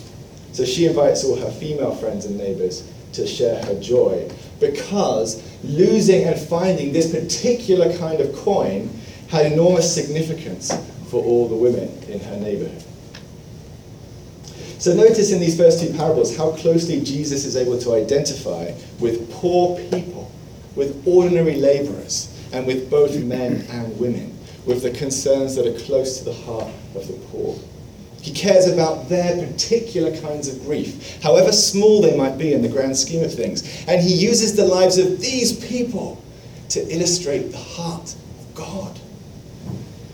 So 0.57 0.65
she 0.65 0.87
invites 0.87 1.23
all 1.23 1.35
her 1.35 1.51
female 1.51 1.93
friends 1.93 2.25
and 2.25 2.35
neighbors 2.35 2.91
to 3.13 3.27
share 3.27 3.63
her 3.65 3.79
joy 3.79 4.27
because 4.59 5.43
losing 5.63 6.23
and 6.23 6.35
finding 6.35 6.91
this 6.91 7.11
particular 7.13 7.95
kind 7.99 8.19
of 8.19 8.35
coin 8.37 8.89
had 9.27 9.51
enormous 9.51 9.93
significance 9.93 10.75
for 11.11 11.23
all 11.23 11.47
the 11.47 11.53
women 11.53 11.95
in 12.09 12.19
her 12.21 12.37
neighborhood. 12.37 12.83
So 14.79 14.95
notice 14.95 15.31
in 15.31 15.39
these 15.39 15.55
first 15.55 15.79
two 15.79 15.93
parables 15.93 16.35
how 16.35 16.49
closely 16.53 17.01
Jesus 17.01 17.45
is 17.45 17.55
able 17.55 17.77
to 17.81 17.93
identify 17.93 18.71
with 18.99 19.31
poor 19.33 19.77
people, 19.91 20.31
with 20.75 21.03
ordinary 21.05 21.57
laborers, 21.57 22.35
and 22.51 22.65
with 22.65 22.89
both 22.89 23.15
men 23.15 23.63
and 23.69 23.99
women, 23.99 24.35
with 24.65 24.81
the 24.81 24.89
concerns 24.89 25.55
that 25.55 25.67
are 25.67 25.79
close 25.85 26.17
to 26.17 26.25
the 26.25 26.33
heart 26.33 26.73
of 26.95 27.07
the 27.07 27.13
poor. 27.27 27.55
He 28.27 28.33
cares 28.33 28.67
about 28.67 29.07
their 29.07 29.47
particular 29.47 30.11
kinds 30.19 30.49
of 30.49 30.61
grief, 30.65 31.17
however 31.23 31.53
small 31.53 32.01
they 32.01 32.17
might 32.17 32.37
be 32.37 32.51
in 32.51 32.61
the 32.61 32.67
grand 32.67 32.97
scheme 32.97 33.23
of 33.23 33.33
things. 33.33 33.85
And 33.87 34.01
he 34.01 34.13
uses 34.13 34.53
the 34.53 34.65
lives 34.65 34.97
of 34.97 35.21
these 35.21 35.65
people 35.65 36.21
to 36.67 36.85
illustrate 36.93 37.53
the 37.53 37.57
heart 37.57 38.13
of 38.13 38.53
God. 38.53 38.99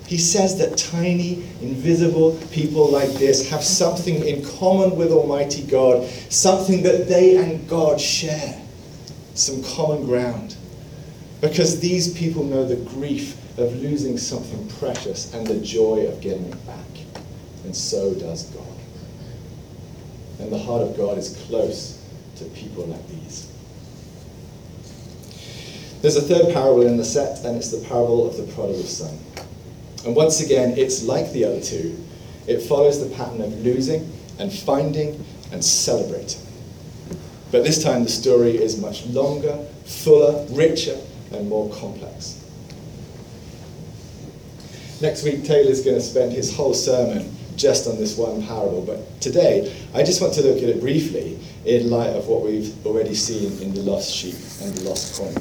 He 0.05 0.19
says 0.19 0.59
that 0.59 0.77
tiny, 0.77 1.43
invisible 1.59 2.39
people 2.51 2.87
like 2.87 3.09
this 3.13 3.49
have 3.49 3.63
something 3.63 4.23
in 4.23 4.45
common 4.59 4.95
with 4.95 5.11
Almighty 5.11 5.63
God, 5.63 6.07
something 6.29 6.83
that 6.83 7.07
they 7.07 7.37
and 7.37 7.67
God 7.67 7.99
share, 7.99 8.61
some 9.33 9.63
common 9.63 10.05
ground. 10.05 10.55
Because 11.41 11.79
these 11.79 12.13
people 12.13 12.43
know 12.43 12.63
the 12.63 12.75
grief 12.75 13.35
of 13.57 13.75
losing 13.81 14.19
something 14.19 14.69
precious 14.77 15.33
and 15.33 15.47
the 15.47 15.59
joy 15.61 16.05
of 16.05 16.21
getting 16.21 16.45
it 16.45 16.67
back. 16.67 16.92
And 17.63 17.75
so 17.75 18.13
does 18.13 18.43
God. 18.47 18.65
And 20.39 20.51
the 20.51 20.57
heart 20.57 20.81
of 20.81 20.97
God 20.97 21.17
is 21.17 21.41
close 21.47 22.03
to 22.37 22.45
people 22.45 22.85
like 22.85 23.07
these. 23.07 23.49
There's 26.01 26.17
a 26.17 26.21
third 26.21 26.53
parable 26.53 26.81
in 26.81 26.97
the 26.97 27.05
set, 27.05 27.45
and 27.45 27.55
it's 27.55 27.71
the 27.71 27.85
parable 27.87 28.27
of 28.27 28.35
the 28.35 28.43
prodigal 28.53 28.83
son. 28.83 29.17
And 30.05 30.15
once 30.15 30.41
again, 30.41 30.77
it's 30.77 31.03
like 31.03 31.31
the 31.31 31.45
other 31.45 31.61
two. 31.61 31.97
It 32.45 32.61
follows 32.63 32.99
the 32.99 33.15
pattern 33.15 33.41
of 33.41 33.53
losing 33.63 34.11
and 34.37 34.51
finding 34.51 35.23
and 35.53 35.63
celebrating. 35.63 36.41
But 37.51 37.63
this 37.63 37.81
time 37.81 38.03
the 38.03 38.09
story 38.09 38.57
is 38.57 38.81
much 38.81 39.05
longer, 39.05 39.65
fuller, 39.85 40.45
richer, 40.49 40.99
and 41.31 41.47
more 41.47 41.73
complex. 41.73 42.43
Next 45.01 45.23
week, 45.23 45.45
Taylor's 45.45 45.83
going 45.83 45.97
to 45.97 46.01
spend 46.01 46.33
his 46.33 46.53
whole 46.55 46.73
sermon 46.73 47.33
just 47.57 47.87
on 47.87 47.97
this 47.97 48.17
one 48.17 48.45
parable. 48.45 48.81
But 48.81 49.21
today, 49.21 49.73
I 49.93 50.03
just 50.03 50.21
want 50.21 50.33
to 50.35 50.41
look 50.41 50.57
at 50.57 50.69
it 50.69 50.79
briefly 50.79 51.39
in 51.65 51.89
light 51.89 52.15
of 52.15 52.27
what 52.27 52.43
we've 52.43 52.73
already 52.85 53.15
seen 53.15 53.61
in 53.61 53.73
the 53.73 53.81
lost 53.81 54.11
sheep 54.13 54.35
and 54.61 54.73
the 54.73 54.89
lost 54.89 55.19
coin. 55.19 55.33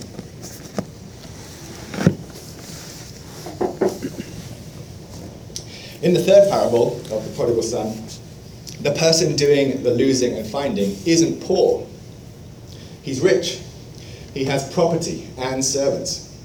In 6.03 6.15
the 6.15 6.23
third 6.23 6.51
parable 6.51 6.97
of 7.13 7.25
the 7.25 7.33
prodigal 7.37 7.63
son, 7.63 7.97
the 8.81 8.93
person 8.93 9.37
doing 9.37 9.85
the 9.85 9.93
losing 9.93 10.37
and 10.37 10.45
finding 10.45 10.97
isn't 11.07 11.41
poor. 11.45 11.87
He's 13.03 13.21
rich. 13.21 13.61
He 14.35 14.45
has 14.45 14.73
property 14.73 15.29
and 15.39 15.65
servants. 15.65 16.37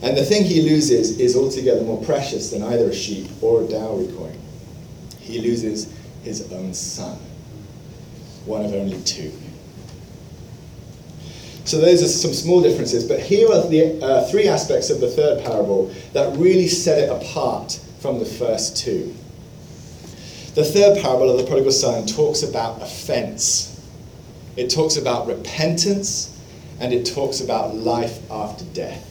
And 0.00 0.16
the 0.16 0.24
thing 0.24 0.44
he 0.44 0.62
loses 0.62 1.18
is 1.18 1.36
altogether 1.36 1.82
more 1.82 2.02
precious 2.02 2.50
than 2.50 2.62
either 2.62 2.88
a 2.90 2.94
sheep 2.94 3.28
or 3.42 3.62
a 3.62 3.68
dowry 3.68 4.06
coin. 4.06 4.38
He 5.28 5.42
loses 5.42 5.92
his 6.24 6.50
own 6.50 6.72
son, 6.72 7.18
one 8.46 8.64
of 8.64 8.72
only 8.72 8.98
two. 9.02 9.30
So 11.66 11.78
those 11.78 12.02
are 12.02 12.08
some 12.08 12.32
small 12.32 12.62
differences, 12.62 13.06
but 13.06 13.20
here 13.20 13.46
are 13.52 13.68
the 13.68 14.02
uh, 14.02 14.26
three 14.28 14.48
aspects 14.48 14.88
of 14.88 15.02
the 15.02 15.10
third 15.10 15.44
parable 15.44 15.92
that 16.14 16.34
really 16.38 16.66
set 16.66 16.98
it 16.98 17.10
apart 17.10 17.78
from 18.00 18.18
the 18.18 18.24
first 18.24 18.78
two. 18.78 19.14
The 20.54 20.64
third 20.64 21.02
parable 21.02 21.28
of 21.28 21.36
the 21.36 21.44
prodigal 21.44 21.72
son 21.72 22.06
talks 22.06 22.42
about 22.42 22.80
offense. 22.80 23.86
It 24.56 24.70
talks 24.70 24.96
about 24.96 25.26
repentance 25.26 26.42
and 26.80 26.90
it 26.94 27.04
talks 27.04 27.40
about 27.40 27.74
life 27.74 28.18
after 28.30 28.64
death. 28.72 29.04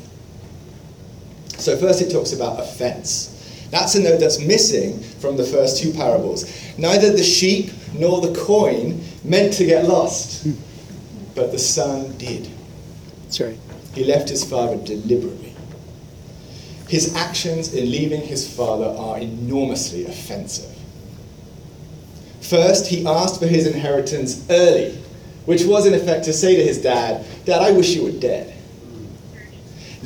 So, 1.60 1.78
first, 1.78 2.02
it 2.02 2.12
talks 2.12 2.34
about 2.34 2.60
offense. 2.60 3.37
That's 3.70 3.96
a 3.96 4.02
note 4.02 4.20
that's 4.20 4.40
missing 4.40 5.00
from 5.00 5.36
the 5.38 5.44
first 5.44 5.82
two 5.82 5.92
parables. 5.92 6.46
Neither 6.78 7.12
the 7.12 7.24
sheep 7.24 7.72
nor 7.94 8.22
the 8.22 8.38
coin 8.40 9.04
meant 9.24 9.54
to 9.54 9.66
get 9.66 9.86
lost, 9.86 10.48
but 11.36 11.52
the 11.52 11.60
son 11.60 12.18
did. 12.18 12.50
That's 13.24 13.42
right. 13.42 13.58
He 13.94 14.04
left 14.04 14.30
his 14.30 14.44
father 14.44 14.78
deliberately. 14.78 15.54
His 16.88 17.14
actions 17.16 17.74
in 17.74 17.92
leaving 17.92 18.22
his 18.22 18.48
father 18.56 18.86
are 18.86 19.20
enormously 19.20 20.06
offensive. 20.06 20.74
First, 22.40 22.88
he 22.88 23.06
asked 23.06 23.42
for 23.42 23.48
his 23.48 23.68
inheritance 23.68 24.46
early, 24.50 24.98
which 25.46 25.66
was 25.66 25.86
in 25.86 25.94
effect 25.94 26.24
to 26.26 26.34
say 26.34 26.56
to 26.56 26.64
his 26.64 26.82
dad, 26.82 27.26
Dad, 27.44 27.62
I 27.62 27.72
wish 27.72 27.90
you 27.90 28.06
were 28.06 28.12
dead. 28.12 28.54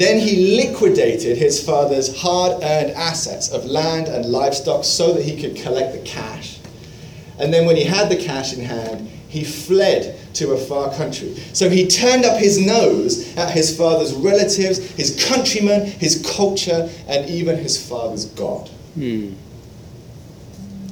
Then 0.02 0.20
he 0.20 0.58
liquidated 0.58 1.38
his 1.38 1.64
father's 1.64 2.20
hard 2.20 2.64
earned 2.64 2.90
assets 2.94 3.52
of 3.52 3.66
land 3.66 4.08
and 4.08 4.26
livestock 4.26 4.84
so 4.84 5.14
that 5.14 5.24
he 5.24 5.40
could 5.40 5.56
collect 5.56 5.94
the 5.94 6.00
cash. 6.00 6.58
And 7.38 7.54
then, 7.54 7.68
when 7.68 7.76
he 7.76 7.84
had 7.84 8.10
the 8.10 8.16
cash 8.16 8.52
in 8.58 8.66
hand, 8.66 9.08
he 9.30 9.44
fled 9.44 10.18
to 10.34 10.54
a 10.54 10.58
far 10.58 10.92
country. 10.96 11.36
So 11.54 11.70
he 11.70 11.88
turned 11.88 12.26
up 12.26 12.40
his 12.40 12.58
nose 12.58 13.38
at 13.38 13.52
his 13.52 13.78
father's 13.78 14.12
relatives, 14.14 14.80
his 14.96 15.24
countrymen, 15.28 15.86
his 15.86 16.28
culture, 16.36 16.90
and 17.08 17.30
even 17.30 17.58
his 17.58 17.78
father's 17.88 18.26
God. 18.26 18.70
Hmm. 18.96 19.34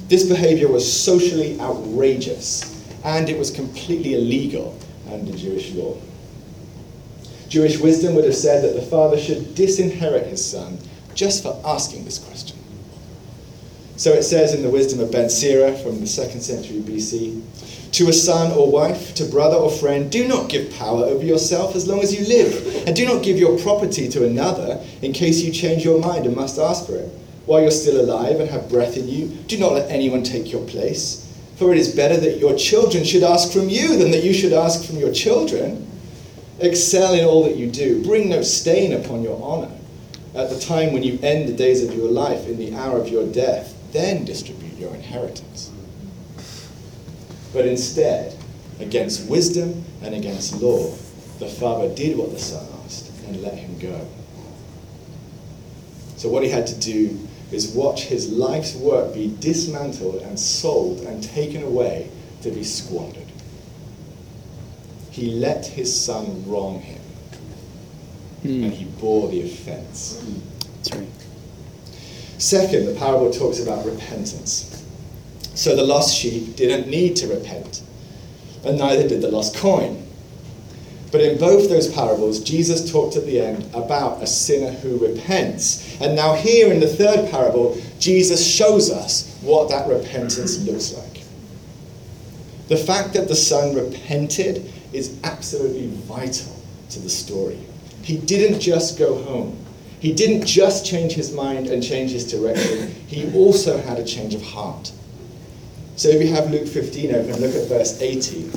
This 0.06 0.28
behavior 0.28 0.68
was 0.68 0.86
socially 0.90 1.60
outrageous, 1.60 2.62
and 3.04 3.28
it 3.28 3.36
was 3.36 3.50
completely 3.50 4.14
illegal 4.14 4.78
under 5.10 5.36
Jewish 5.36 5.72
law. 5.72 5.96
Jewish 7.50 7.78
wisdom 7.78 8.14
would 8.14 8.24
have 8.24 8.34
said 8.34 8.64
that 8.64 8.80
the 8.80 8.86
father 8.86 9.18
should 9.18 9.54
disinherit 9.54 10.28
his 10.28 10.42
son 10.42 10.78
just 11.14 11.42
for 11.42 11.60
asking 11.64 12.06
this 12.06 12.18
question. 12.18 12.56
So 13.96 14.12
it 14.12 14.22
says 14.22 14.54
in 14.54 14.62
the 14.62 14.70
wisdom 14.70 15.00
of 15.00 15.12
Ben 15.12 15.28
Sira 15.28 15.76
from 15.76 16.00
the 16.00 16.06
second 16.06 16.40
century 16.40 16.78
BC 16.78 17.42
to 17.92 18.08
a 18.08 18.12
son 18.12 18.52
or 18.52 18.70
wife, 18.70 19.14
to 19.16 19.24
brother 19.24 19.56
or 19.56 19.70
friend, 19.70 20.10
do 20.12 20.26
not 20.26 20.48
give 20.48 20.72
power 20.74 21.04
over 21.04 21.24
yourself 21.24 21.74
as 21.74 21.88
long 21.88 22.00
as 22.00 22.16
you 22.16 22.24
live, 22.26 22.86
and 22.86 22.94
do 22.94 23.04
not 23.04 23.24
give 23.24 23.36
your 23.36 23.58
property 23.58 24.08
to 24.08 24.24
another 24.24 24.82
in 25.02 25.12
case 25.12 25.42
you 25.42 25.52
change 25.52 25.84
your 25.84 26.00
mind 26.00 26.24
and 26.24 26.36
must 26.36 26.58
ask 26.58 26.86
for 26.86 26.96
it. 26.96 27.10
While 27.46 27.62
you're 27.62 27.72
still 27.72 28.00
alive 28.00 28.38
and 28.38 28.48
have 28.48 28.68
breath 28.68 28.96
in 28.96 29.08
you, 29.08 29.26
do 29.48 29.58
not 29.58 29.72
let 29.72 29.90
anyone 29.90 30.22
take 30.22 30.52
your 30.52 30.64
place. 30.68 31.26
For 31.56 31.72
it 31.72 31.78
is 31.78 31.94
better 31.94 32.16
that 32.16 32.38
your 32.38 32.56
children 32.56 33.04
should 33.04 33.24
ask 33.24 33.52
from 33.52 33.68
you 33.68 33.98
than 33.98 34.12
that 34.12 34.22
you 34.22 34.32
should 34.32 34.52
ask 34.52 34.84
from 34.84 34.96
your 34.96 35.12
children. 35.12 35.89
Excel 36.60 37.14
in 37.14 37.24
all 37.24 37.44
that 37.44 37.56
you 37.56 37.70
do. 37.70 38.02
Bring 38.04 38.28
no 38.28 38.42
stain 38.42 38.92
upon 38.92 39.22
your 39.22 39.42
honor. 39.42 39.72
At 40.34 40.50
the 40.50 40.60
time 40.60 40.92
when 40.92 41.02
you 41.02 41.18
end 41.22 41.48
the 41.48 41.56
days 41.56 41.82
of 41.82 41.94
your 41.94 42.10
life, 42.10 42.46
in 42.46 42.58
the 42.58 42.74
hour 42.74 42.98
of 42.98 43.08
your 43.08 43.26
death, 43.26 43.74
then 43.92 44.24
distribute 44.24 44.78
your 44.78 44.94
inheritance. 44.94 45.70
But 47.52 47.66
instead, 47.66 48.36
against 48.78 49.28
wisdom 49.28 49.84
and 50.02 50.14
against 50.14 50.60
law, 50.60 50.94
the 51.38 51.48
father 51.48 51.92
did 51.94 52.16
what 52.16 52.30
the 52.30 52.38
son 52.38 52.66
asked 52.84 53.10
and 53.26 53.42
let 53.42 53.54
him 53.54 53.78
go. 53.78 54.06
So, 56.16 56.28
what 56.28 56.42
he 56.42 56.50
had 56.50 56.66
to 56.68 56.78
do 56.78 57.18
is 57.50 57.72
watch 57.72 58.04
his 58.04 58.30
life's 58.30 58.76
work 58.76 59.14
be 59.14 59.34
dismantled 59.40 60.22
and 60.22 60.38
sold 60.38 61.00
and 61.00 61.22
taken 61.22 61.62
away 61.62 62.10
to 62.42 62.50
be 62.50 62.62
squandered. 62.62 63.29
He 65.10 65.32
let 65.32 65.66
his 65.66 65.94
son 65.94 66.44
wrong 66.46 66.80
him, 66.80 67.00
Hmm. 68.42 68.64
and 68.64 68.72
he 68.72 68.84
bore 68.84 69.28
the 69.28 69.42
offense. 69.42 70.18
That's 70.76 70.96
right. 70.96 71.08
Second, 72.38 72.86
the 72.86 72.94
parable 72.94 73.30
talks 73.30 73.60
about 73.60 73.84
repentance. 73.84 74.66
So 75.54 75.76
the 75.76 75.82
lost 75.82 76.16
sheep 76.16 76.56
didn't 76.56 76.88
need 76.88 77.16
to 77.16 77.26
repent, 77.26 77.82
and 78.64 78.78
neither 78.78 79.06
did 79.06 79.20
the 79.20 79.30
lost 79.30 79.56
coin. 79.56 80.04
But 81.12 81.22
in 81.22 81.38
both 81.38 81.68
those 81.68 81.88
parables, 81.88 82.38
Jesus 82.38 82.90
talked 82.90 83.16
at 83.16 83.26
the 83.26 83.40
end 83.40 83.68
about 83.74 84.22
a 84.22 84.26
sinner 84.28 84.70
who 84.70 84.96
repents. 84.96 85.84
And 86.00 86.14
now, 86.14 86.34
here 86.34 86.72
in 86.72 86.78
the 86.78 86.86
third 86.86 87.28
parable, 87.30 87.76
Jesus 87.98 88.46
shows 88.46 88.90
us 88.90 89.28
what 89.42 89.68
that 89.70 89.88
repentance 89.88 90.58
looks 90.64 90.94
like. 90.94 91.24
The 92.68 92.76
fact 92.76 93.14
that 93.14 93.26
the 93.26 93.34
son 93.34 93.74
repented 93.74 94.72
is 94.92 95.18
absolutely 95.24 95.88
vital 95.88 96.54
to 96.90 97.00
the 97.00 97.10
story. 97.10 97.58
He 98.02 98.18
didn't 98.18 98.60
just 98.60 98.98
go 98.98 99.22
home. 99.22 99.56
He 100.00 100.12
didn't 100.12 100.46
just 100.46 100.86
change 100.86 101.12
his 101.12 101.32
mind 101.32 101.66
and 101.68 101.82
change 101.82 102.10
his 102.10 102.30
direction. 102.30 102.94
He 103.06 103.32
also 103.34 103.78
had 103.78 103.98
a 103.98 104.04
change 104.04 104.34
of 104.34 104.42
heart. 104.42 104.92
So 105.96 106.08
if 106.08 106.22
you 106.22 106.32
have 106.32 106.50
Luke 106.50 106.66
15 106.66 107.14
open, 107.14 107.40
look 107.40 107.54
at 107.54 107.68
verse 107.68 108.00
18. 108.00 108.50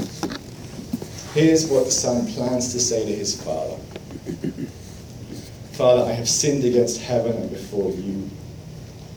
Here's 1.34 1.68
what 1.68 1.86
the 1.86 1.92
son 1.92 2.32
plans 2.32 2.72
to 2.74 2.80
say 2.80 3.06
to 3.06 3.12
his 3.14 3.42
father 3.42 3.78
Father, 5.74 6.04
I 6.04 6.14
have 6.14 6.30
sinned 6.30 6.64
against 6.64 7.02
heaven 7.02 7.36
and 7.36 7.50
before 7.50 7.92
you. 7.92 8.30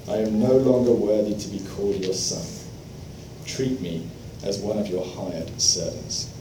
I 0.08 0.16
am 0.16 0.40
no 0.40 0.52
longer 0.56 0.92
worthy 0.92 1.36
to 1.36 1.48
be 1.48 1.60
called 1.60 2.02
your 2.02 2.14
son. 2.14 2.46
Treat 3.44 3.80
me 3.80 4.08
as 4.42 4.58
one 4.58 4.78
of 4.78 4.88
your 4.88 5.04
hired 5.04 5.60
servants. 5.60 6.32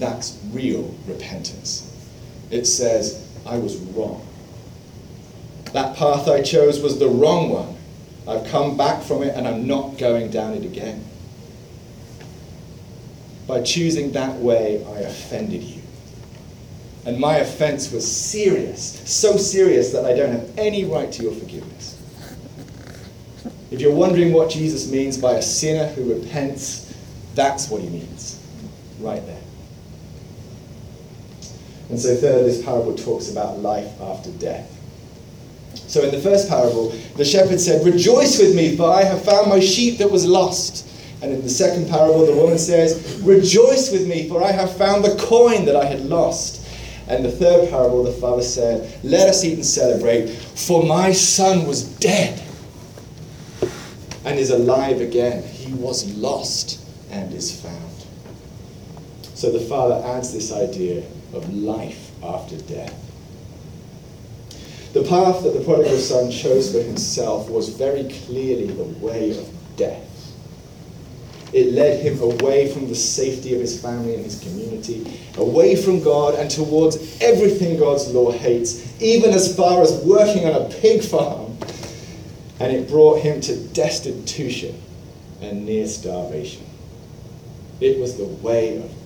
That's 0.00 0.36
real 0.52 0.92
repentance. 1.06 1.86
It 2.50 2.64
says, 2.64 3.24
I 3.46 3.58
was 3.58 3.76
wrong. 3.76 4.26
That 5.72 5.94
path 5.96 6.26
I 6.26 6.42
chose 6.42 6.80
was 6.80 6.98
the 6.98 7.06
wrong 7.06 7.50
one. 7.50 7.76
I've 8.26 8.44
come 8.50 8.76
back 8.76 9.04
from 9.04 9.22
it 9.22 9.36
and 9.36 9.46
I'm 9.46 9.68
not 9.68 9.98
going 9.98 10.30
down 10.30 10.54
it 10.54 10.64
again. 10.64 11.04
By 13.46 13.62
choosing 13.62 14.10
that 14.12 14.36
way, 14.36 14.84
I 14.84 15.00
offended 15.00 15.62
you. 15.62 15.82
and 17.06 17.18
my 17.18 17.36
offense 17.36 17.90
was 17.90 18.10
serious, 18.10 19.02
so 19.10 19.36
serious 19.36 19.92
that 19.92 20.04
I 20.04 20.14
don't 20.14 20.32
have 20.32 20.50
any 20.58 20.84
right 20.84 21.10
to 21.12 21.22
your 21.22 21.32
forgiveness. 21.32 21.96
If 23.70 23.80
you're 23.80 23.94
wondering 23.94 24.32
what 24.32 24.50
Jesus 24.50 24.90
means 24.90 25.16
by 25.16 25.34
a 25.34 25.42
sinner 25.42 25.86
who 25.88 26.12
repents, 26.14 26.94
that's 27.34 27.70
what 27.70 27.80
he 27.80 27.88
means, 27.88 28.44
right 29.00 29.24
there. 29.24 29.39
And 31.90 31.98
so, 31.98 32.14
third, 32.14 32.46
this 32.46 32.64
parable 32.64 32.94
talks 32.94 33.30
about 33.30 33.58
life 33.58 34.00
after 34.00 34.30
death. 34.32 34.76
So, 35.74 36.02
in 36.04 36.12
the 36.12 36.20
first 36.20 36.48
parable, 36.48 36.90
the 37.16 37.24
shepherd 37.24 37.60
said, 37.60 37.84
Rejoice 37.84 38.38
with 38.38 38.54
me, 38.54 38.76
for 38.76 38.92
I 38.92 39.02
have 39.02 39.24
found 39.24 39.50
my 39.50 39.58
sheep 39.58 39.98
that 39.98 40.10
was 40.10 40.24
lost. 40.24 40.86
And 41.20 41.32
in 41.32 41.42
the 41.42 41.50
second 41.50 41.88
parable, 41.88 42.24
the 42.24 42.34
woman 42.34 42.58
says, 42.58 43.20
Rejoice 43.24 43.90
with 43.90 44.06
me, 44.06 44.28
for 44.28 44.42
I 44.42 44.52
have 44.52 44.76
found 44.76 45.04
the 45.04 45.16
coin 45.16 45.64
that 45.64 45.74
I 45.74 45.84
had 45.84 46.02
lost. 46.02 46.64
And 47.08 47.24
the 47.24 47.32
third 47.32 47.68
parable, 47.70 48.04
the 48.04 48.12
father 48.12 48.42
said, 48.42 48.88
Let 49.02 49.28
us 49.28 49.42
eat 49.42 49.54
and 49.54 49.66
celebrate, 49.66 50.28
for 50.28 50.84
my 50.84 51.10
son 51.10 51.66
was 51.66 51.82
dead 51.82 52.40
and 54.24 54.38
is 54.38 54.50
alive 54.50 55.00
again. 55.00 55.42
He 55.42 55.72
was 55.74 56.14
lost 56.16 56.80
and 57.10 57.34
is 57.34 57.60
found. 57.60 57.76
So 59.34 59.50
the 59.50 59.60
father 59.60 60.00
adds 60.06 60.32
this 60.32 60.52
idea 60.52 61.02
of 61.34 61.52
life 61.52 62.10
after 62.22 62.56
death. 62.56 62.94
The 64.92 65.02
path 65.04 65.44
that 65.44 65.54
the 65.54 65.64
prodigal 65.64 65.98
son 65.98 66.30
chose 66.30 66.72
for 66.72 66.82
himself 66.82 67.48
was 67.48 67.68
very 67.68 68.04
clearly 68.26 68.66
the 68.66 68.84
way 69.04 69.38
of 69.38 69.48
death. 69.76 70.06
It 71.52 71.72
led 71.72 72.00
him 72.00 72.20
away 72.20 72.72
from 72.72 72.88
the 72.88 72.94
safety 72.94 73.54
of 73.54 73.60
his 73.60 73.80
family 73.80 74.14
and 74.14 74.24
his 74.24 74.40
community, 74.40 75.18
away 75.36 75.74
from 75.74 76.02
God 76.02 76.34
and 76.34 76.50
towards 76.50 77.20
everything 77.20 77.78
God's 77.78 78.12
law 78.12 78.30
hates, 78.30 79.00
even 79.02 79.30
as 79.30 79.56
far 79.56 79.82
as 79.82 79.92
working 80.04 80.44
on 80.46 80.62
a 80.62 80.68
pig 80.68 81.02
farm. 81.02 81.56
And 82.60 82.72
it 82.72 82.88
brought 82.88 83.20
him 83.20 83.40
to 83.42 83.56
destitution 83.68 84.80
and 85.40 85.64
near 85.66 85.86
starvation. 85.86 86.66
It 87.80 87.98
was 87.98 88.16
the 88.16 88.26
way 88.26 88.76
of. 88.76 88.99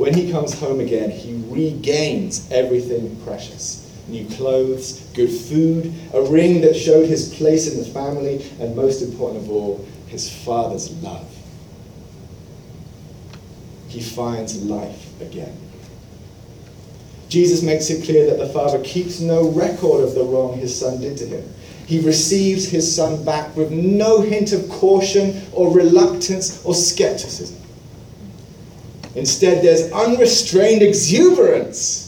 When 0.00 0.14
he 0.14 0.32
comes 0.32 0.58
home 0.58 0.80
again, 0.80 1.10
he 1.10 1.44
regains 1.50 2.50
everything 2.50 3.14
precious 3.22 3.86
new 4.08 4.26
clothes, 4.30 4.98
good 5.12 5.28
food, 5.30 5.92
a 6.14 6.22
ring 6.22 6.62
that 6.62 6.74
showed 6.74 7.06
his 7.06 7.34
place 7.34 7.70
in 7.70 7.78
the 7.78 7.84
family, 7.84 8.42
and 8.58 8.74
most 8.74 9.02
important 9.02 9.44
of 9.44 9.50
all, 9.50 9.86
his 10.06 10.32
father's 10.42 10.90
love. 11.02 11.30
He 13.88 14.00
finds 14.00 14.64
life 14.64 15.20
again. 15.20 15.54
Jesus 17.28 17.62
makes 17.62 17.90
it 17.90 18.02
clear 18.02 18.24
that 18.24 18.38
the 18.38 18.48
father 18.48 18.82
keeps 18.82 19.20
no 19.20 19.50
record 19.50 20.02
of 20.02 20.14
the 20.14 20.24
wrong 20.24 20.58
his 20.58 20.74
son 20.76 20.98
did 21.02 21.18
to 21.18 21.26
him. 21.26 21.46
He 21.86 22.00
receives 22.00 22.66
his 22.66 22.96
son 22.96 23.22
back 23.22 23.54
with 23.54 23.70
no 23.70 24.22
hint 24.22 24.54
of 24.54 24.66
caution 24.70 25.42
or 25.52 25.70
reluctance 25.70 26.64
or 26.64 26.74
skepticism. 26.74 27.59
Instead, 29.14 29.64
there's 29.64 29.90
unrestrained 29.92 30.82
exuberance 30.82 32.06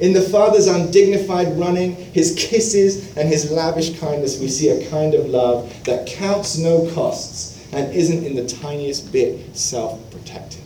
in 0.00 0.12
the 0.12 0.22
father's 0.22 0.68
undignified 0.68 1.58
running, 1.58 1.96
his 1.96 2.34
kisses, 2.38 3.16
and 3.16 3.28
his 3.28 3.50
lavish 3.50 3.98
kindness. 3.98 4.40
We 4.40 4.48
see 4.48 4.68
a 4.68 4.88
kind 4.90 5.14
of 5.14 5.26
love 5.26 5.72
that 5.84 6.06
counts 6.06 6.56
no 6.58 6.88
costs 6.94 7.66
and 7.72 7.92
isn't 7.92 8.24
in 8.24 8.34
the 8.34 8.46
tiniest 8.46 9.12
bit 9.12 9.56
self 9.56 9.98
protecting. 10.10 10.64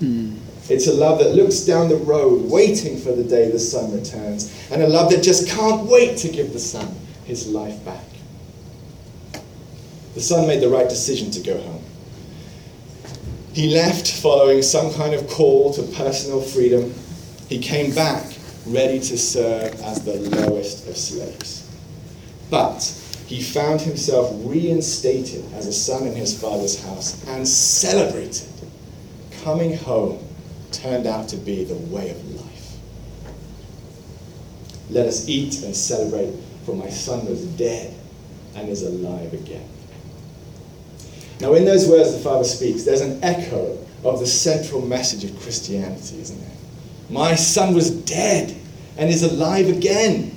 Mm. 0.00 0.38
It's 0.68 0.88
a 0.88 0.92
love 0.92 1.20
that 1.20 1.34
looks 1.34 1.60
down 1.60 1.88
the 1.88 1.96
road, 1.96 2.50
waiting 2.50 2.98
for 2.98 3.12
the 3.12 3.22
day 3.22 3.50
the 3.50 3.58
son 3.58 3.92
returns, 3.92 4.52
and 4.70 4.82
a 4.82 4.88
love 4.88 5.10
that 5.12 5.22
just 5.22 5.48
can't 5.48 5.86
wait 5.86 6.18
to 6.18 6.28
give 6.28 6.52
the 6.52 6.58
son 6.58 6.92
his 7.24 7.46
life 7.46 7.82
back. 7.84 8.04
The 10.14 10.20
son 10.20 10.48
made 10.48 10.60
the 10.60 10.68
right 10.68 10.88
decision 10.88 11.30
to 11.32 11.40
go 11.40 11.60
home. 11.60 11.84
He 13.56 13.72
left 13.72 14.12
following 14.12 14.60
some 14.60 14.92
kind 14.92 15.14
of 15.14 15.26
call 15.28 15.72
to 15.72 15.82
personal 15.96 16.42
freedom. 16.42 16.92
He 17.48 17.58
came 17.58 17.94
back 17.94 18.36
ready 18.66 19.00
to 19.00 19.16
serve 19.16 19.80
as 19.80 20.04
the 20.04 20.16
lowest 20.16 20.86
of 20.86 20.94
slaves. 20.94 21.66
But 22.50 22.82
he 23.26 23.40
found 23.40 23.80
himself 23.80 24.30
reinstated 24.44 25.42
as 25.54 25.66
a 25.66 25.72
son 25.72 26.06
in 26.06 26.14
his 26.14 26.38
father's 26.38 26.84
house 26.84 27.26
and 27.28 27.48
celebrated. 27.48 28.46
Coming 29.42 29.74
home 29.74 30.22
turned 30.70 31.06
out 31.06 31.26
to 31.28 31.38
be 31.38 31.64
the 31.64 31.76
way 31.76 32.10
of 32.10 32.34
life. 32.34 32.76
Let 34.90 35.06
us 35.06 35.30
eat 35.30 35.62
and 35.62 35.74
celebrate, 35.74 36.34
for 36.66 36.74
my 36.76 36.90
son 36.90 37.24
was 37.24 37.42
dead 37.56 37.94
and 38.54 38.68
is 38.68 38.82
alive 38.82 39.32
again. 39.32 39.66
Now, 41.40 41.54
in 41.54 41.64
those 41.64 41.88
words 41.88 42.12
the 42.12 42.18
Father 42.18 42.44
speaks, 42.44 42.84
there's 42.84 43.02
an 43.02 43.22
echo 43.22 43.78
of 44.04 44.20
the 44.20 44.26
central 44.26 44.80
message 44.80 45.24
of 45.24 45.38
Christianity, 45.40 46.20
isn't 46.20 46.40
there? 46.40 46.56
My 47.10 47.34
son 47.34 47.74
was 47.74 47.90
dead 47.90 48.56
and 48.96 49.10
is 49.10 49.22
alive 49.22 49.68
again. 49.68 50.32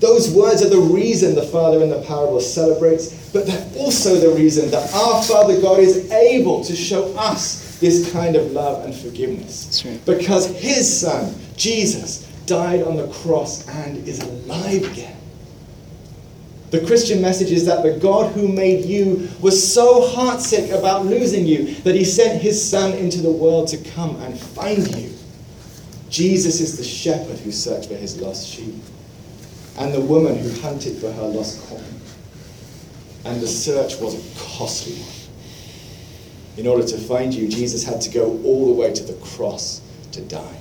Those 0.00 0.30
words 0.30 0.62
are 0.62 0.68
the 0.68 0.78
reason 0.78 1.34
the 1.34 1.42
Father 1.42 1.82
in 1.82 1.88
the 1.88 2.02
parable 2.02 2.40
celebrates, 2.40 3.30
but 3.32 3.46
they're 3.46 3.70
also 3.78 4.16
the 4.16 4.36
reason 4.36 4.70
that 4.70 4.92
our 4.92 5.22
Father 5.22 5.60
God 5.60 5.78
is 5.80 6.10
able 6.10 6.62
to 6.64 6.76
show 6.76 7.14
us 7.16 7.78
this 7.78 8.10
kind 8.12 8.36
of 8.36 8.52
love 8.52 8.84
and 8.84 8.94
forgiveness. 8.94 9.84
Right. 9.84 10.04
Because 10.04 10.48
his 10.58 11.00
Son, 11.00 11.34
Jesus, 11.56 12.26
died 12.46 12.82
on 12.82 12.96
the 12.96 13.08
cross 13.08 13.66
and 13.68 14.06
is 14.06 14.20
alive 14.20 14.84
again. 14.92 15.16
The 16.76 16.86
Christian 16.86 17.22
message 17.22 17.52
is 17.52 17.64
that 17.64 17.82
the 17.82 17.92
God 17.92 18.32
who 18.32 18.48
made 18.48 18.84
you 18.84 19.30
was 19.40 19.72
so 19.72 20.06
heartsick 20.10 20.78
about 20.78 21.06
losing 21.06 21.46
you 21.46 21.74
that 21.76 21.94
he 21.94 22.04
sent 22.04 22.42
his 22.42 22.62
Son 22.62 22.92
into 22.92 23.22
the 23.22 23.30
world 23.30 23.68
to 23.68 23.78
come 23.78 24.16
and 24.16 24.38
find 24.38 24.86
you. 24.94 25.10
Jesus 26.10 26.60
is 26.60 26.76
the 26.76 26.84
shepherd 26.84 27.38
who 27.38 27.50
searched 27.50 27.88
for 27.88 27.94
his 27.94 28.20
lost 28.20 28.46
sheep, 28.46 28.74
and 29.78 29.94
the 29.94 30.02
woman 30.02 30.36
who 30.36 30.50
hunted 30.60 30.98
for 30.98 31.10
her 31.10 31.22
lost 31.22 31.66
coin. 31.66 31.82
And 33.24 33.40
the 33.40 33.48
search 33.48 33.98
was 33.98 34.14
a 34.14 34.38
costly 34.38 34.96
one. 34.96 36.58
In 36.58 36.66
order 36.66 36.86
to 36.86 36.98
find 36.98 37.32
you, 37.32 37.48
Jesus 37.48 37.84
had 37.84 38.02
to 38.02 38.10
go 38.10 38.38
all 38.44 38.66
the 38.66 38.74
way 38.74 38.92
to 38.92 39.02
the 39.02 39.14
cross 39.14 39.80
to 40.12 40.20
die. 40.20 40.60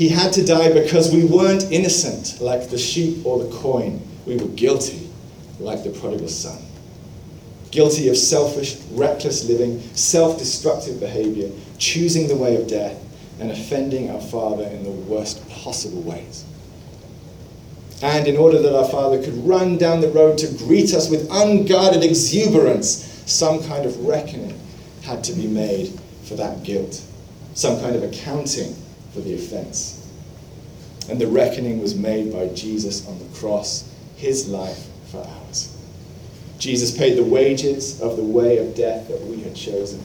He 0.00 0.08
had 0.08 0.32
to 0.32 0.42
die 0.42 0.72
because 0.72 1.12
we 1.12 1.24
weren't 1.24 1.70
innocent 1.70 2.40
like 2.40 2.70
the 2.70 2.78
sheep 2.78 3.26
or 3.26 3.44
the 3.44 3.54
coin. 3.54 4.00
We 4.24 4.38
were 4.38 4.48
guilty 4.48 5.10
like 5.58 5.84
the 5.84 5.90
prodigal 5.90 6.28
son. 6.28 6.56
Guilty 7.70 8.08
of 8.08 8.16
selfish, 8.16 8.78
reckless 8.92 9.46
living, 9.46 9.82
self 9.94 10.38
destructive 10.38 11.00
behavior, 11.00 11.50
choosing 11.76 12.28
the 12.28 12.34
way 12.34 12.56
of 12.56 12.66
death, 12.66 12.98
and 13.40 13.50
offending 13.50 14.10
our 14.10 14.22
Father 14.22 14.64
in 14.64 14.84
the 14.84 14.90
worst 14.90 15.46
possible 15.50 16.00
ways. 16.00 16.46
And 18.02 18.26
in 18.26 18.38
order 18.38 18.62
that 18.62 18.74
our 18.74 18.88
Father 18.88 19.22
could 19.22 19.36
run 19.46 19.76
down 19.76 20.00
the 20.00 20.08
road 20.08 20.38
to 20.38 20.64
greet 20.64 20.94
us 20.94 21.10
with 21.10 21.30
unguarded 21.30 22.02
exuberance, 22.02 23.22
some 23.26 23.62
kind 23.64 23.84
of 23.84 23.98
reckoning 24.06 24.58
had 25.02 25.22
to 25.24 25.34
be 25.34 25.46
made 25.46 25.92
for 26.24 26.36
that 26.36 26.62
guilt, 26.62 27.02
some 27.52 27.78
kind 27.82 27.96
of 27.96 28.02
accounting 28.02 28.74
for 29.12 29.20
the 29.20 29.34
offense. 29.34 30.08
And 31.08 31.20
the 31.20 31.26
reckoning 31.26 31.80
was 31.80 31.94
made 31.94 32.32
by 32.32 32.48
Jesus 32.48 33.06
on 33.08 33.18
the 33.18 33.38
cross, 33.38 33.92
his 34.16 34.48
life 34.48 34.86
for 35.10 35.18
ours. 35.18 35.76
Jesus 36.58 36.96
paid 36.96 37.16
the 37.16 37.24
wages 37.24 38.00
of 38.00 38.16
the 38.16 38.22
way 38.22 38.58
of 38.58 38.74
death 38.74 39.08
that 39.08 39.20
we 39.22 39.40
had 39.40 39.56
chosen, 39.56 40.02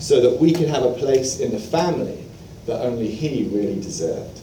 so 0.00 0.20
that 0.20 0.38
we 0.40 0.52
could 0.52 0.68
have 0.68 0.82
a 0.82 0.94
place 0.94 1.40
in 1.40 1.52
the 1.52 1.58
family 1.58 2.24
that 2.66 2.80
only 2.82 3.08
he 3.08 3.44
really 3.44 3.80
deserved. 3.80 4.40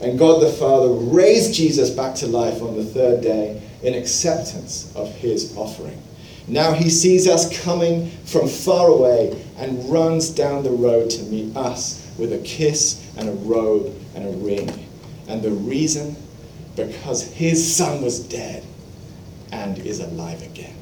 And 0.00 0.18
God 0.18 0.42
the 0.42 0.52
Father 0.52 0.88
raised 0.88 1.54
Jesus 1.54 1.88
back 1.88 2.14
to 2.16 2.26
life 2.26 2.60
on 2.60 2.76
the 2.76 2.84
third 2.84 3.22
day 3.22 3.62
in 3.82 3.94
acceptance 3.94 4.94
of 4.94 5.10
his 5.14 5.56
offering. 5.56 6.00
Now 6.46 6.72
he 6.72 6.90
sees 6.90 7.26
us 7.26 7.62
coming 7.62 8.10
from 8.24 8.48
far 8.48 8.88
away 8.88 9.42
and 9.56 9.90
runs 9.90 10.28
down 10.28 10.62
the 10.62 10.70
road 10.70 11.08
to 11.10 11.22
meet 11.24 11.56
us 11.56 12.03
with 12.18 12.32
a 12.32 12.38
kiss 12.38 13.12
and 13.16 13.28
a 13.28 13.32
robe 13.32 13.94
and 14.14 14.26
a 14.26 14.30
ring. 14.38 14.88
And 15.28 15.42
the 15.42 15.50
reason? 15.50 16.16
Because 16.76 17.22
his 17.32 17.76
son 17.76 18.02
was 18.02 18.20
dead 18.20 18.64
and 19.52 19.78
is 19.78 20.00
alive 20.00 20.42
again. 20.42 20.74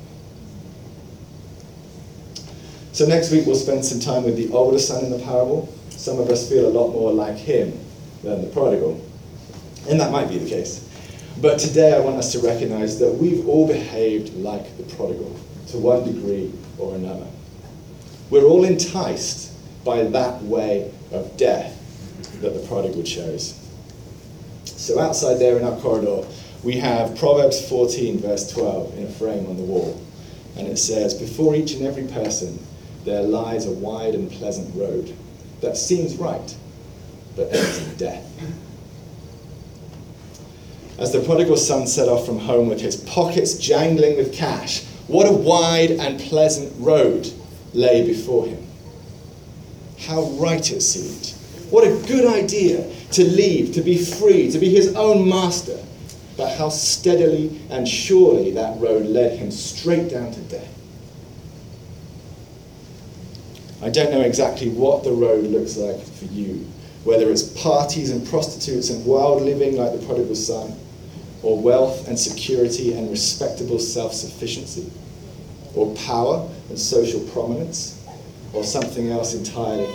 So 2.92 3.06
next 3.06 3.30
week 3.30 3.46
we'll 3.46 3.56
spend 3.56 3.84
some 3.84 4.00
time 4.00 4.24
with 4.24 4.36
the 4.36 4.52
older 4.52 4.78
son 4.78 5.04
in 5.04 5.10
the 5.10 5.18
parable. 5.18 5.72
Some 5.90 6.18
of 6.18 6.28
us 6.28 6.48
feel 6.48 6.66
a 6.66 6.70
lot 6.70 6.88
more 6.88 7.12
like 7.12 7.36
him 7.36 7.78
than 8.22 8.42
the 8.42 8.48
prodigal. 8.48 9.00
And 9.88 9.98
that 10.00 10.12
might 10.12 10.28
be 10.28 10.38
the 10.38 10.48
case. 10.48 10.88
But 11.40 11.58
today 11.58 11.94
I 11.94 12.00
want 12.00 12.16
us 12.16 12.32
to 12.32 12.40
recognize 12.40 12.98
that 12.98 13.10
we've 13.10 13.48
all 13.48 13.66
behaved 13.66 14.34
like 14.34 14.76
the 14.76 14.84
prodigal 14.94 15.34
to 15.68 15.78
one 15.78 16.04
degree 16.04 16.52
or 16.78 16.94
another. 16.94 17.26
We're 18.30 18.44
all 18.44 18.64
enticed 18.64 19.52
by 19.84 20.04
that 20.04 20.42
way 20.42 20.92
of 21.12 21.36
death 21.36 21.78
that 22.40 22.54
the 22.54 22.66
prodigal 22.66 23.02
chose. 23.02 23.58
So 24.64 24.98
outside 24.98 25.34
there 25.34 25.58
in 25.58 25.64
our 25.64 25.76
corridor, 25.80 26.26
we 26.62 26.76
have 26.76 27.16
Proverbs 27.16 27.68
14, 27.68 28.20
verse 28.20 28.50
12, 28.52 28.98
in 28.98 29.04
a 29.04 29.10
frame 29.10 29.46
on 29.46 29.56
the 29.56 29.62
wall. 29.62 30.00
And 30.56 30.66
it 30.68 30.78
says, 30.78 31.14
Before 31.14 31.54
each 31.54 31.72
and 31.74 31.86
every 31.86 32.04
person 32.04 32.58
there 33.04 33.22
lies 33.22 33.66
a 33.66 33.72
wide 33.72 34.14
and 34.14 34.30
pleasant 34.30 34.74
road 34.76 35.16
that 35.60 35.76
seems 35.76 36.16
right, 36.16 36.56
but 37.36 37.52
ends 37.52 37.86
in 37.86 37.96
death. 37.96 38.28
As 40.98 41.12
the 41.12 41.20
prodigal 41.20 41.56
son 41.56 41.86
set 41.86 42.08
off 42.08 42.26
from 42.26 42.38
home 42.38 42.68
with 42.68 42.80
his 42.80 42.96
pockets 42.96 43.54
jangling 43.54 44.16
with 44.16 44.32
cash, 44.32 44.84
what 45.08 45.26
a 45.26 45.32
wide 45.32 45.90
and 45.92 46.20
pleasant 46.20 46.72
road 46.78 47.32
lay 47.72 48.06
before 48.06 48.46
him. 48.46 48.61
How 50.06 50.22
right 50.32 50.70
it 50.70 50.80
seemed. 50.80 51.34
What 51.70 51.86
a 51.86 52.06
good 52.06 52.26
idea 52.26 52.86
to 53.12 53.24
leave, 53.24 53.72
to 53.74 53.82
be 53.82 53.96
free, 53.96 54.50
to 54.50 54.58
be 54.58 54.68
his 54.68 54.94
own 54.94 55.28
master. 55.28 55.78
But 56.36 56.56
how 56.56 56.70
steadily 56.70 57.60
and 57.70 57.86
surely 57.86 58.50
that 58.52 58.80
road 58.80 59.06
led 59.06 59.38
him 59.38 59.50
straight 59.50 60.10
down 60.10 60.32
to 60.32 60.40
death. 60.42 60.68
I 63.82 63.90
don't 63.90 64.12
know 64.12 64.20
exactly 64.20 64.68
what 64.68 65.02
the 65.02 65.12
road 65.12 65.44
looks 65.44 65.76
like 65.76 66.00
for 66.00 66.26
you, 66.26 66.66
whether 67.04 67.30
it's 67.30 67.42
parties 67.62 68.10
and 68.10 68.26
prostitutes 68.28 68.90
and 68.90 69.04
wild 69.04 69.42
living 69.42 69.76
like 69.76 69.98
the 69.98 70.06
prodigal 70.06 70.36
son, 70.36 70.78
or 71.42 71.60
wealth 71.60 72.06
and 72.06 72.18
security 72.18 72.94
and 72.94 73.10
respectable 73.10 73.78
self 73.78 74.14
sufficiency, 74.14 74.90
or 75.74 75.94
power 75.96 76.48
and 76.68 76.78
social 76.78 77.20
prominence, 77.28 78.01
or 78.52 78.64
something 78.64 79.10
else 79.10 79.34
entirely. 79.34 79.88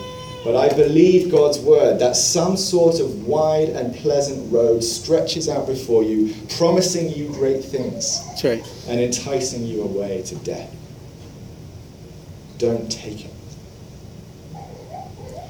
But 0.43 0.55
I 0.55 0.69
believe 0.73 1.31
God's 1.31 1.59
word 1.59 1.99
that 1.99 2.15
some 2.15 2.55
sort 2.55 2.99
of 2.99 3.27
wide 3.27 3.69
and 3.69 3.93
pleasant 3.95 4.51
road 4.51 4.83
stretches 4.83 5.49
out 5.49 5.67
before 5.67 6.03
you, 6.03 6.33
promising 6.57 7.09
you 7.09 7.27
great 7.33 7.63
things 7.63 8.21
right. 8.43 8.63
and 8.87 8.99
enticing 8.99 9.65
you 9.65 9.83
away 9.83 10.21
to 10.23 10.35
death. 10.37 10.73
Don't 12.57 12.89
take 12.91 13.25
it. 13.25 13.31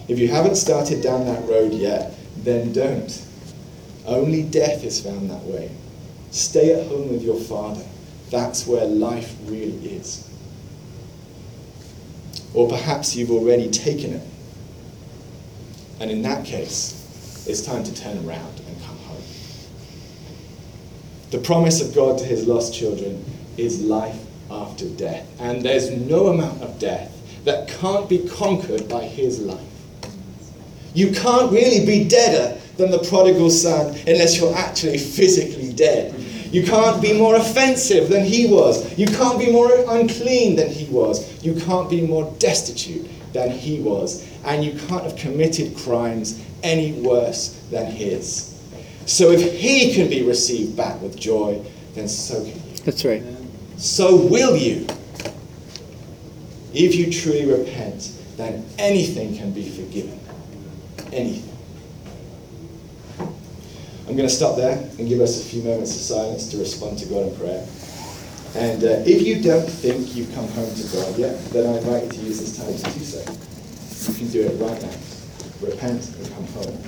If 0.07 0.19
you 0.19 0.29
haven't 0.29 0.55
started 0.55 1.03
down 1.03 1.25
that 1.25 1.47
road 1.47 1.73
yet, 1.73 2.13
then 2.37 2.71
don't. 2.71 3.25
Only 4.05 4.43
death 4.43 4.83
is 4.83 5.01
found 5.01 5.29
that 5.29 5.43
way. 5.43 5.69
Stay 6.31 6.73
at 6.73 6.87
home 6.87 7.09
with 7.09 7.21
your 7.21 7.39
Father. 7.39 7.85
That's 8.31 8.65
where 8.65 8.85
life 8.85 9.35
really 9.45 9.95
is. 9.95 10.26
Or 12.57 12.67
perhaps 12.67 13.15
you've 13.15 13.29
already 13.29 13.69
taken 13.69 14.13
it. 14.13 14.27
And 15.99 16.09
in 16.09 16.23
that 16.23 16.43
case, 16.43 17.45
it's 17.47 17.61
time 17.61 17.83
to 17.83 17.93
turn 17.93 18.17
around 18.27 18.61
and 18.67 18.81
come 18.81 18.97
home. 18.97 19.21
The 21.29 21.37
promise 21.37 21.87
of 21.87 21.93
God 21.93 22.17
to 22.17 22.25
his 22.25 22.47
lost 22.47 22.73
children 22.73 23.23
is 23.57 23.83
life 23.83 24.19
after 24.49 24.89
death. 24.89 25.29
And 25.39 25.61
there's 25.61 25.91
no 25.91 26.29
amount 26.29 26.63
of 26.63 26.79
death 26.79 27.15
that 27.45 27.67
can't 27.67 28.09
be 28.09 28.27
conquered 28.27 28.89
by 28.89 29.03
his 29.03 29.39
life. 29.39 29.61
You 30.95 31.11
can't 31.11 31.51
really 31.51 31.85
be 31.85 32.09
deader 32.09 32.59
than 32.77 32.89
the 32.89 33.03
prodigal 33.07 33.51
son 33.51 33.95
unless 34.07 34.39
you're 34.39 34.55
actually 34.55 34.97
physically 34.97 35.73
dead. 35.73 36.11
You 36.57 36.63
can't 36.63 36.99
be 36.99 37.13
more 37.13 37.35
offensive 37.35 38.09
than 38.09 38.25
he 38.25 38.47
was. 38.47 38.97
You 38.97 39.05
can't 39.05 39.37
be 39.37 39.51
more 39.51 39.69
unclean 39.89 40.55
than 40.55 40.71
he 40.71 40.85
was. 40.85 41.43
You 41.45 41.53
can't 41.53 41.87
be 41.87 42.01
more 42.01 42.33
destitute 42.39 43.07
than 43.31 43.51
he 43.51 43.79
was. 43.79 44.27
And 44.43 44.65
you 44.65 44.71
can't 44.87 45.03
have 45.03 45.15
committed 45.15 45.77
crimes 45.77 46.43
any 46.63 46.93
worse 46.93 47.61
than 47.69 47.91
his. 47.91 48.59
So 49.05 49.29
if 49.29 49.53
he 49.53 49.93
can 49.93 50.09
be 50.09 50.23
received 50.23 50.75
back 50.75 50.99
with 50.99 51.15
joy, 51.15 51.63
then 51.93 52.07
so 52.07 52.39
can 52.43 52.47
you. 52.47 52.77
That's 52.83 53.05
right. 53.05 53.21
So 53.77 54.15
will 54.15 54.57
you. 54.57 54.87
If 56.73 56.95
you 56.95 57.11
truly 57.11 57.45
repent, 57.45 58.13
then 58.35 58.65
anything 58.79 59.37
can 59.37 59.51
be 59.51 59.69
forgiven. 59.69 60.19
Anything. 61.13 61.46
I'm 64.07 64.15
going 64.15 64.29
to 64.29 64.33
stop 64.33 64.55
there 64.55 64.77
and 64.97 65.07
give 65.09 65.19
us 65.19 65.41
a 65.41 65.43
few 65.43 65.61
moments 65.63 65.93
of 65.93 66.01
silence 66.01 66.49
to 66.51 66.57
respond 66.57 66.97
to 66.99 67.05
God 67.07 67.27
in 67.27 67.35
prayer. 67.35 67.67
And 68.55 68.81
uh, 68.81 69.03
if 69.05 69.21
you 69.27 69.41
don't 69.43 69.67
think 69.67 70.15
you've 70.15 70.33
come 70.33 70.47
home 70.47 70.73
to 70.73 70.83
God 70.93 71.17
yet, 71.17 71.37
then 71.51 71.67
I 71.67 71.77
invite 71.77 72.03
you 72.03 72.09
to 72.11 72.17
use 72.25 72.39
this 72.39 72.55
time 72.55 72.73
to 72.73 72.97
do 72.97 73.03
so. 73.03 73.19
You 74.09 74.17
can 74.17 74.29
do 74.29 74.41
it 74.43 74.55
right 74.63 74.81
now. 74.81 74.97
Repent 75.59 76.07
and 76.15 76.31
come 76.31 76.47
home. 76.47 76.81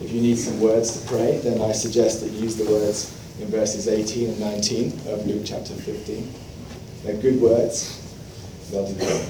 If 0.00 0.10
you 0.10 0.22
need 0.22 0.38
some 0.38 0.58
words 0.58 0.98
to 0.98 1.06
pray, 1.06 1.38
then 1.44 1.60
I 1.60 1.72
suggest 1.72 2.22
that 2.22 2.30
you 2.30 2.44
use 2.44 2.56
the 2.56 2.64
words 2.64 3.12
in 3.38 3.48
verses 3.48 3.86
18 3.86 4.30
and 4.30 4.40
19 4.40 4.92
of 5.08 5.26
Luke 5.26 5.42
chapter 5.44 5.74
15. 5.74 6.32
They're 7.04 7.20
good 7.20 7.38
words. 7.42 8.00
They'll 8.70 8.90
do 8.90 8.94
good. 8.94 9.26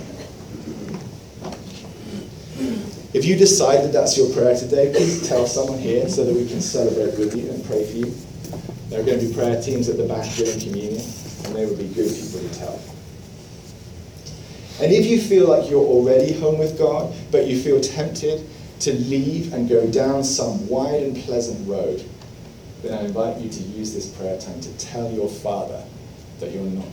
If 3.26 3.30
you 3.30 3.38
decide 3.38 3.82
that 3.82 3.92
that's 3.92 4.16
your 4.16 4.32
prayer 4.32 4.56
today, 4.56 4.92
please 4.94 5.28
tell 5.28 5.48
someone 5.48 5.80
here 5.80 6.08
so 6.08 6.24
that 6.24 6.32
we 6.32 6.46
can 6.46 6.60
celebrate 6.60 7.18
with 7.18 7.34
you 7.34 7.50
and 7.50 7.64
pray 7.64 7.84
for 7.84 7.96
you. 7.96 8.14
There 8.88 9.00
are 9.00 9.02
going 9.02 9.18
to 9.18 9.26
be 9.26 9.34
prayer 9.34 9.60
teams 9.60 9.88
at 9.88 9.96
the 9.96 10.04
back 10.04 10.32
during 10.34 10.60
communion, 10.60 11.02
and 11.44 11.56
they 11.56 11.66
would 11.66 11.76
be 11.76 11.88
good 11.88 12.08
people 12.08 12.38
to 12.38 12.54
tell. 12.56 12.80
And 14.80 14.92
if 14.92 15.06
you 15.06 15.20
feel 15.20 15.48
like 15.48 15.68
you're 15.68 15.84
already 15.84 16.38
home 16.38 16.56
with 16.56 16.78
God, 16.78 17.12
but 17.32 17.48
you 17.48 17.60
feel 17.60 17.80
tempted 17.80 18.48
to 18.78 18.92
leave 18.92 19.52
and 19.52 19.68
go 19.68 19.90
down 19.90 20.22
some 20.22 20.68
wide 20.68 21.02
and 21.02 21.16
pleasant 21.16 21.68
road, 21.68 22.08
then 22.82 22.96
I 22.96 23.06
invite 23.06 23.38
you 23.38 23.50
to 23.50 23.60
use 23.60 23.92
this 23.92 24.06
prayer 24.06 24.38
time 24.38 24.60
to 24.60 24.72
tell 24.78 25.10
your 25.10 25.28
Father 25.28 25.82
that 26.38 26.52
you're 26.52 26.62
not 26.62 26.86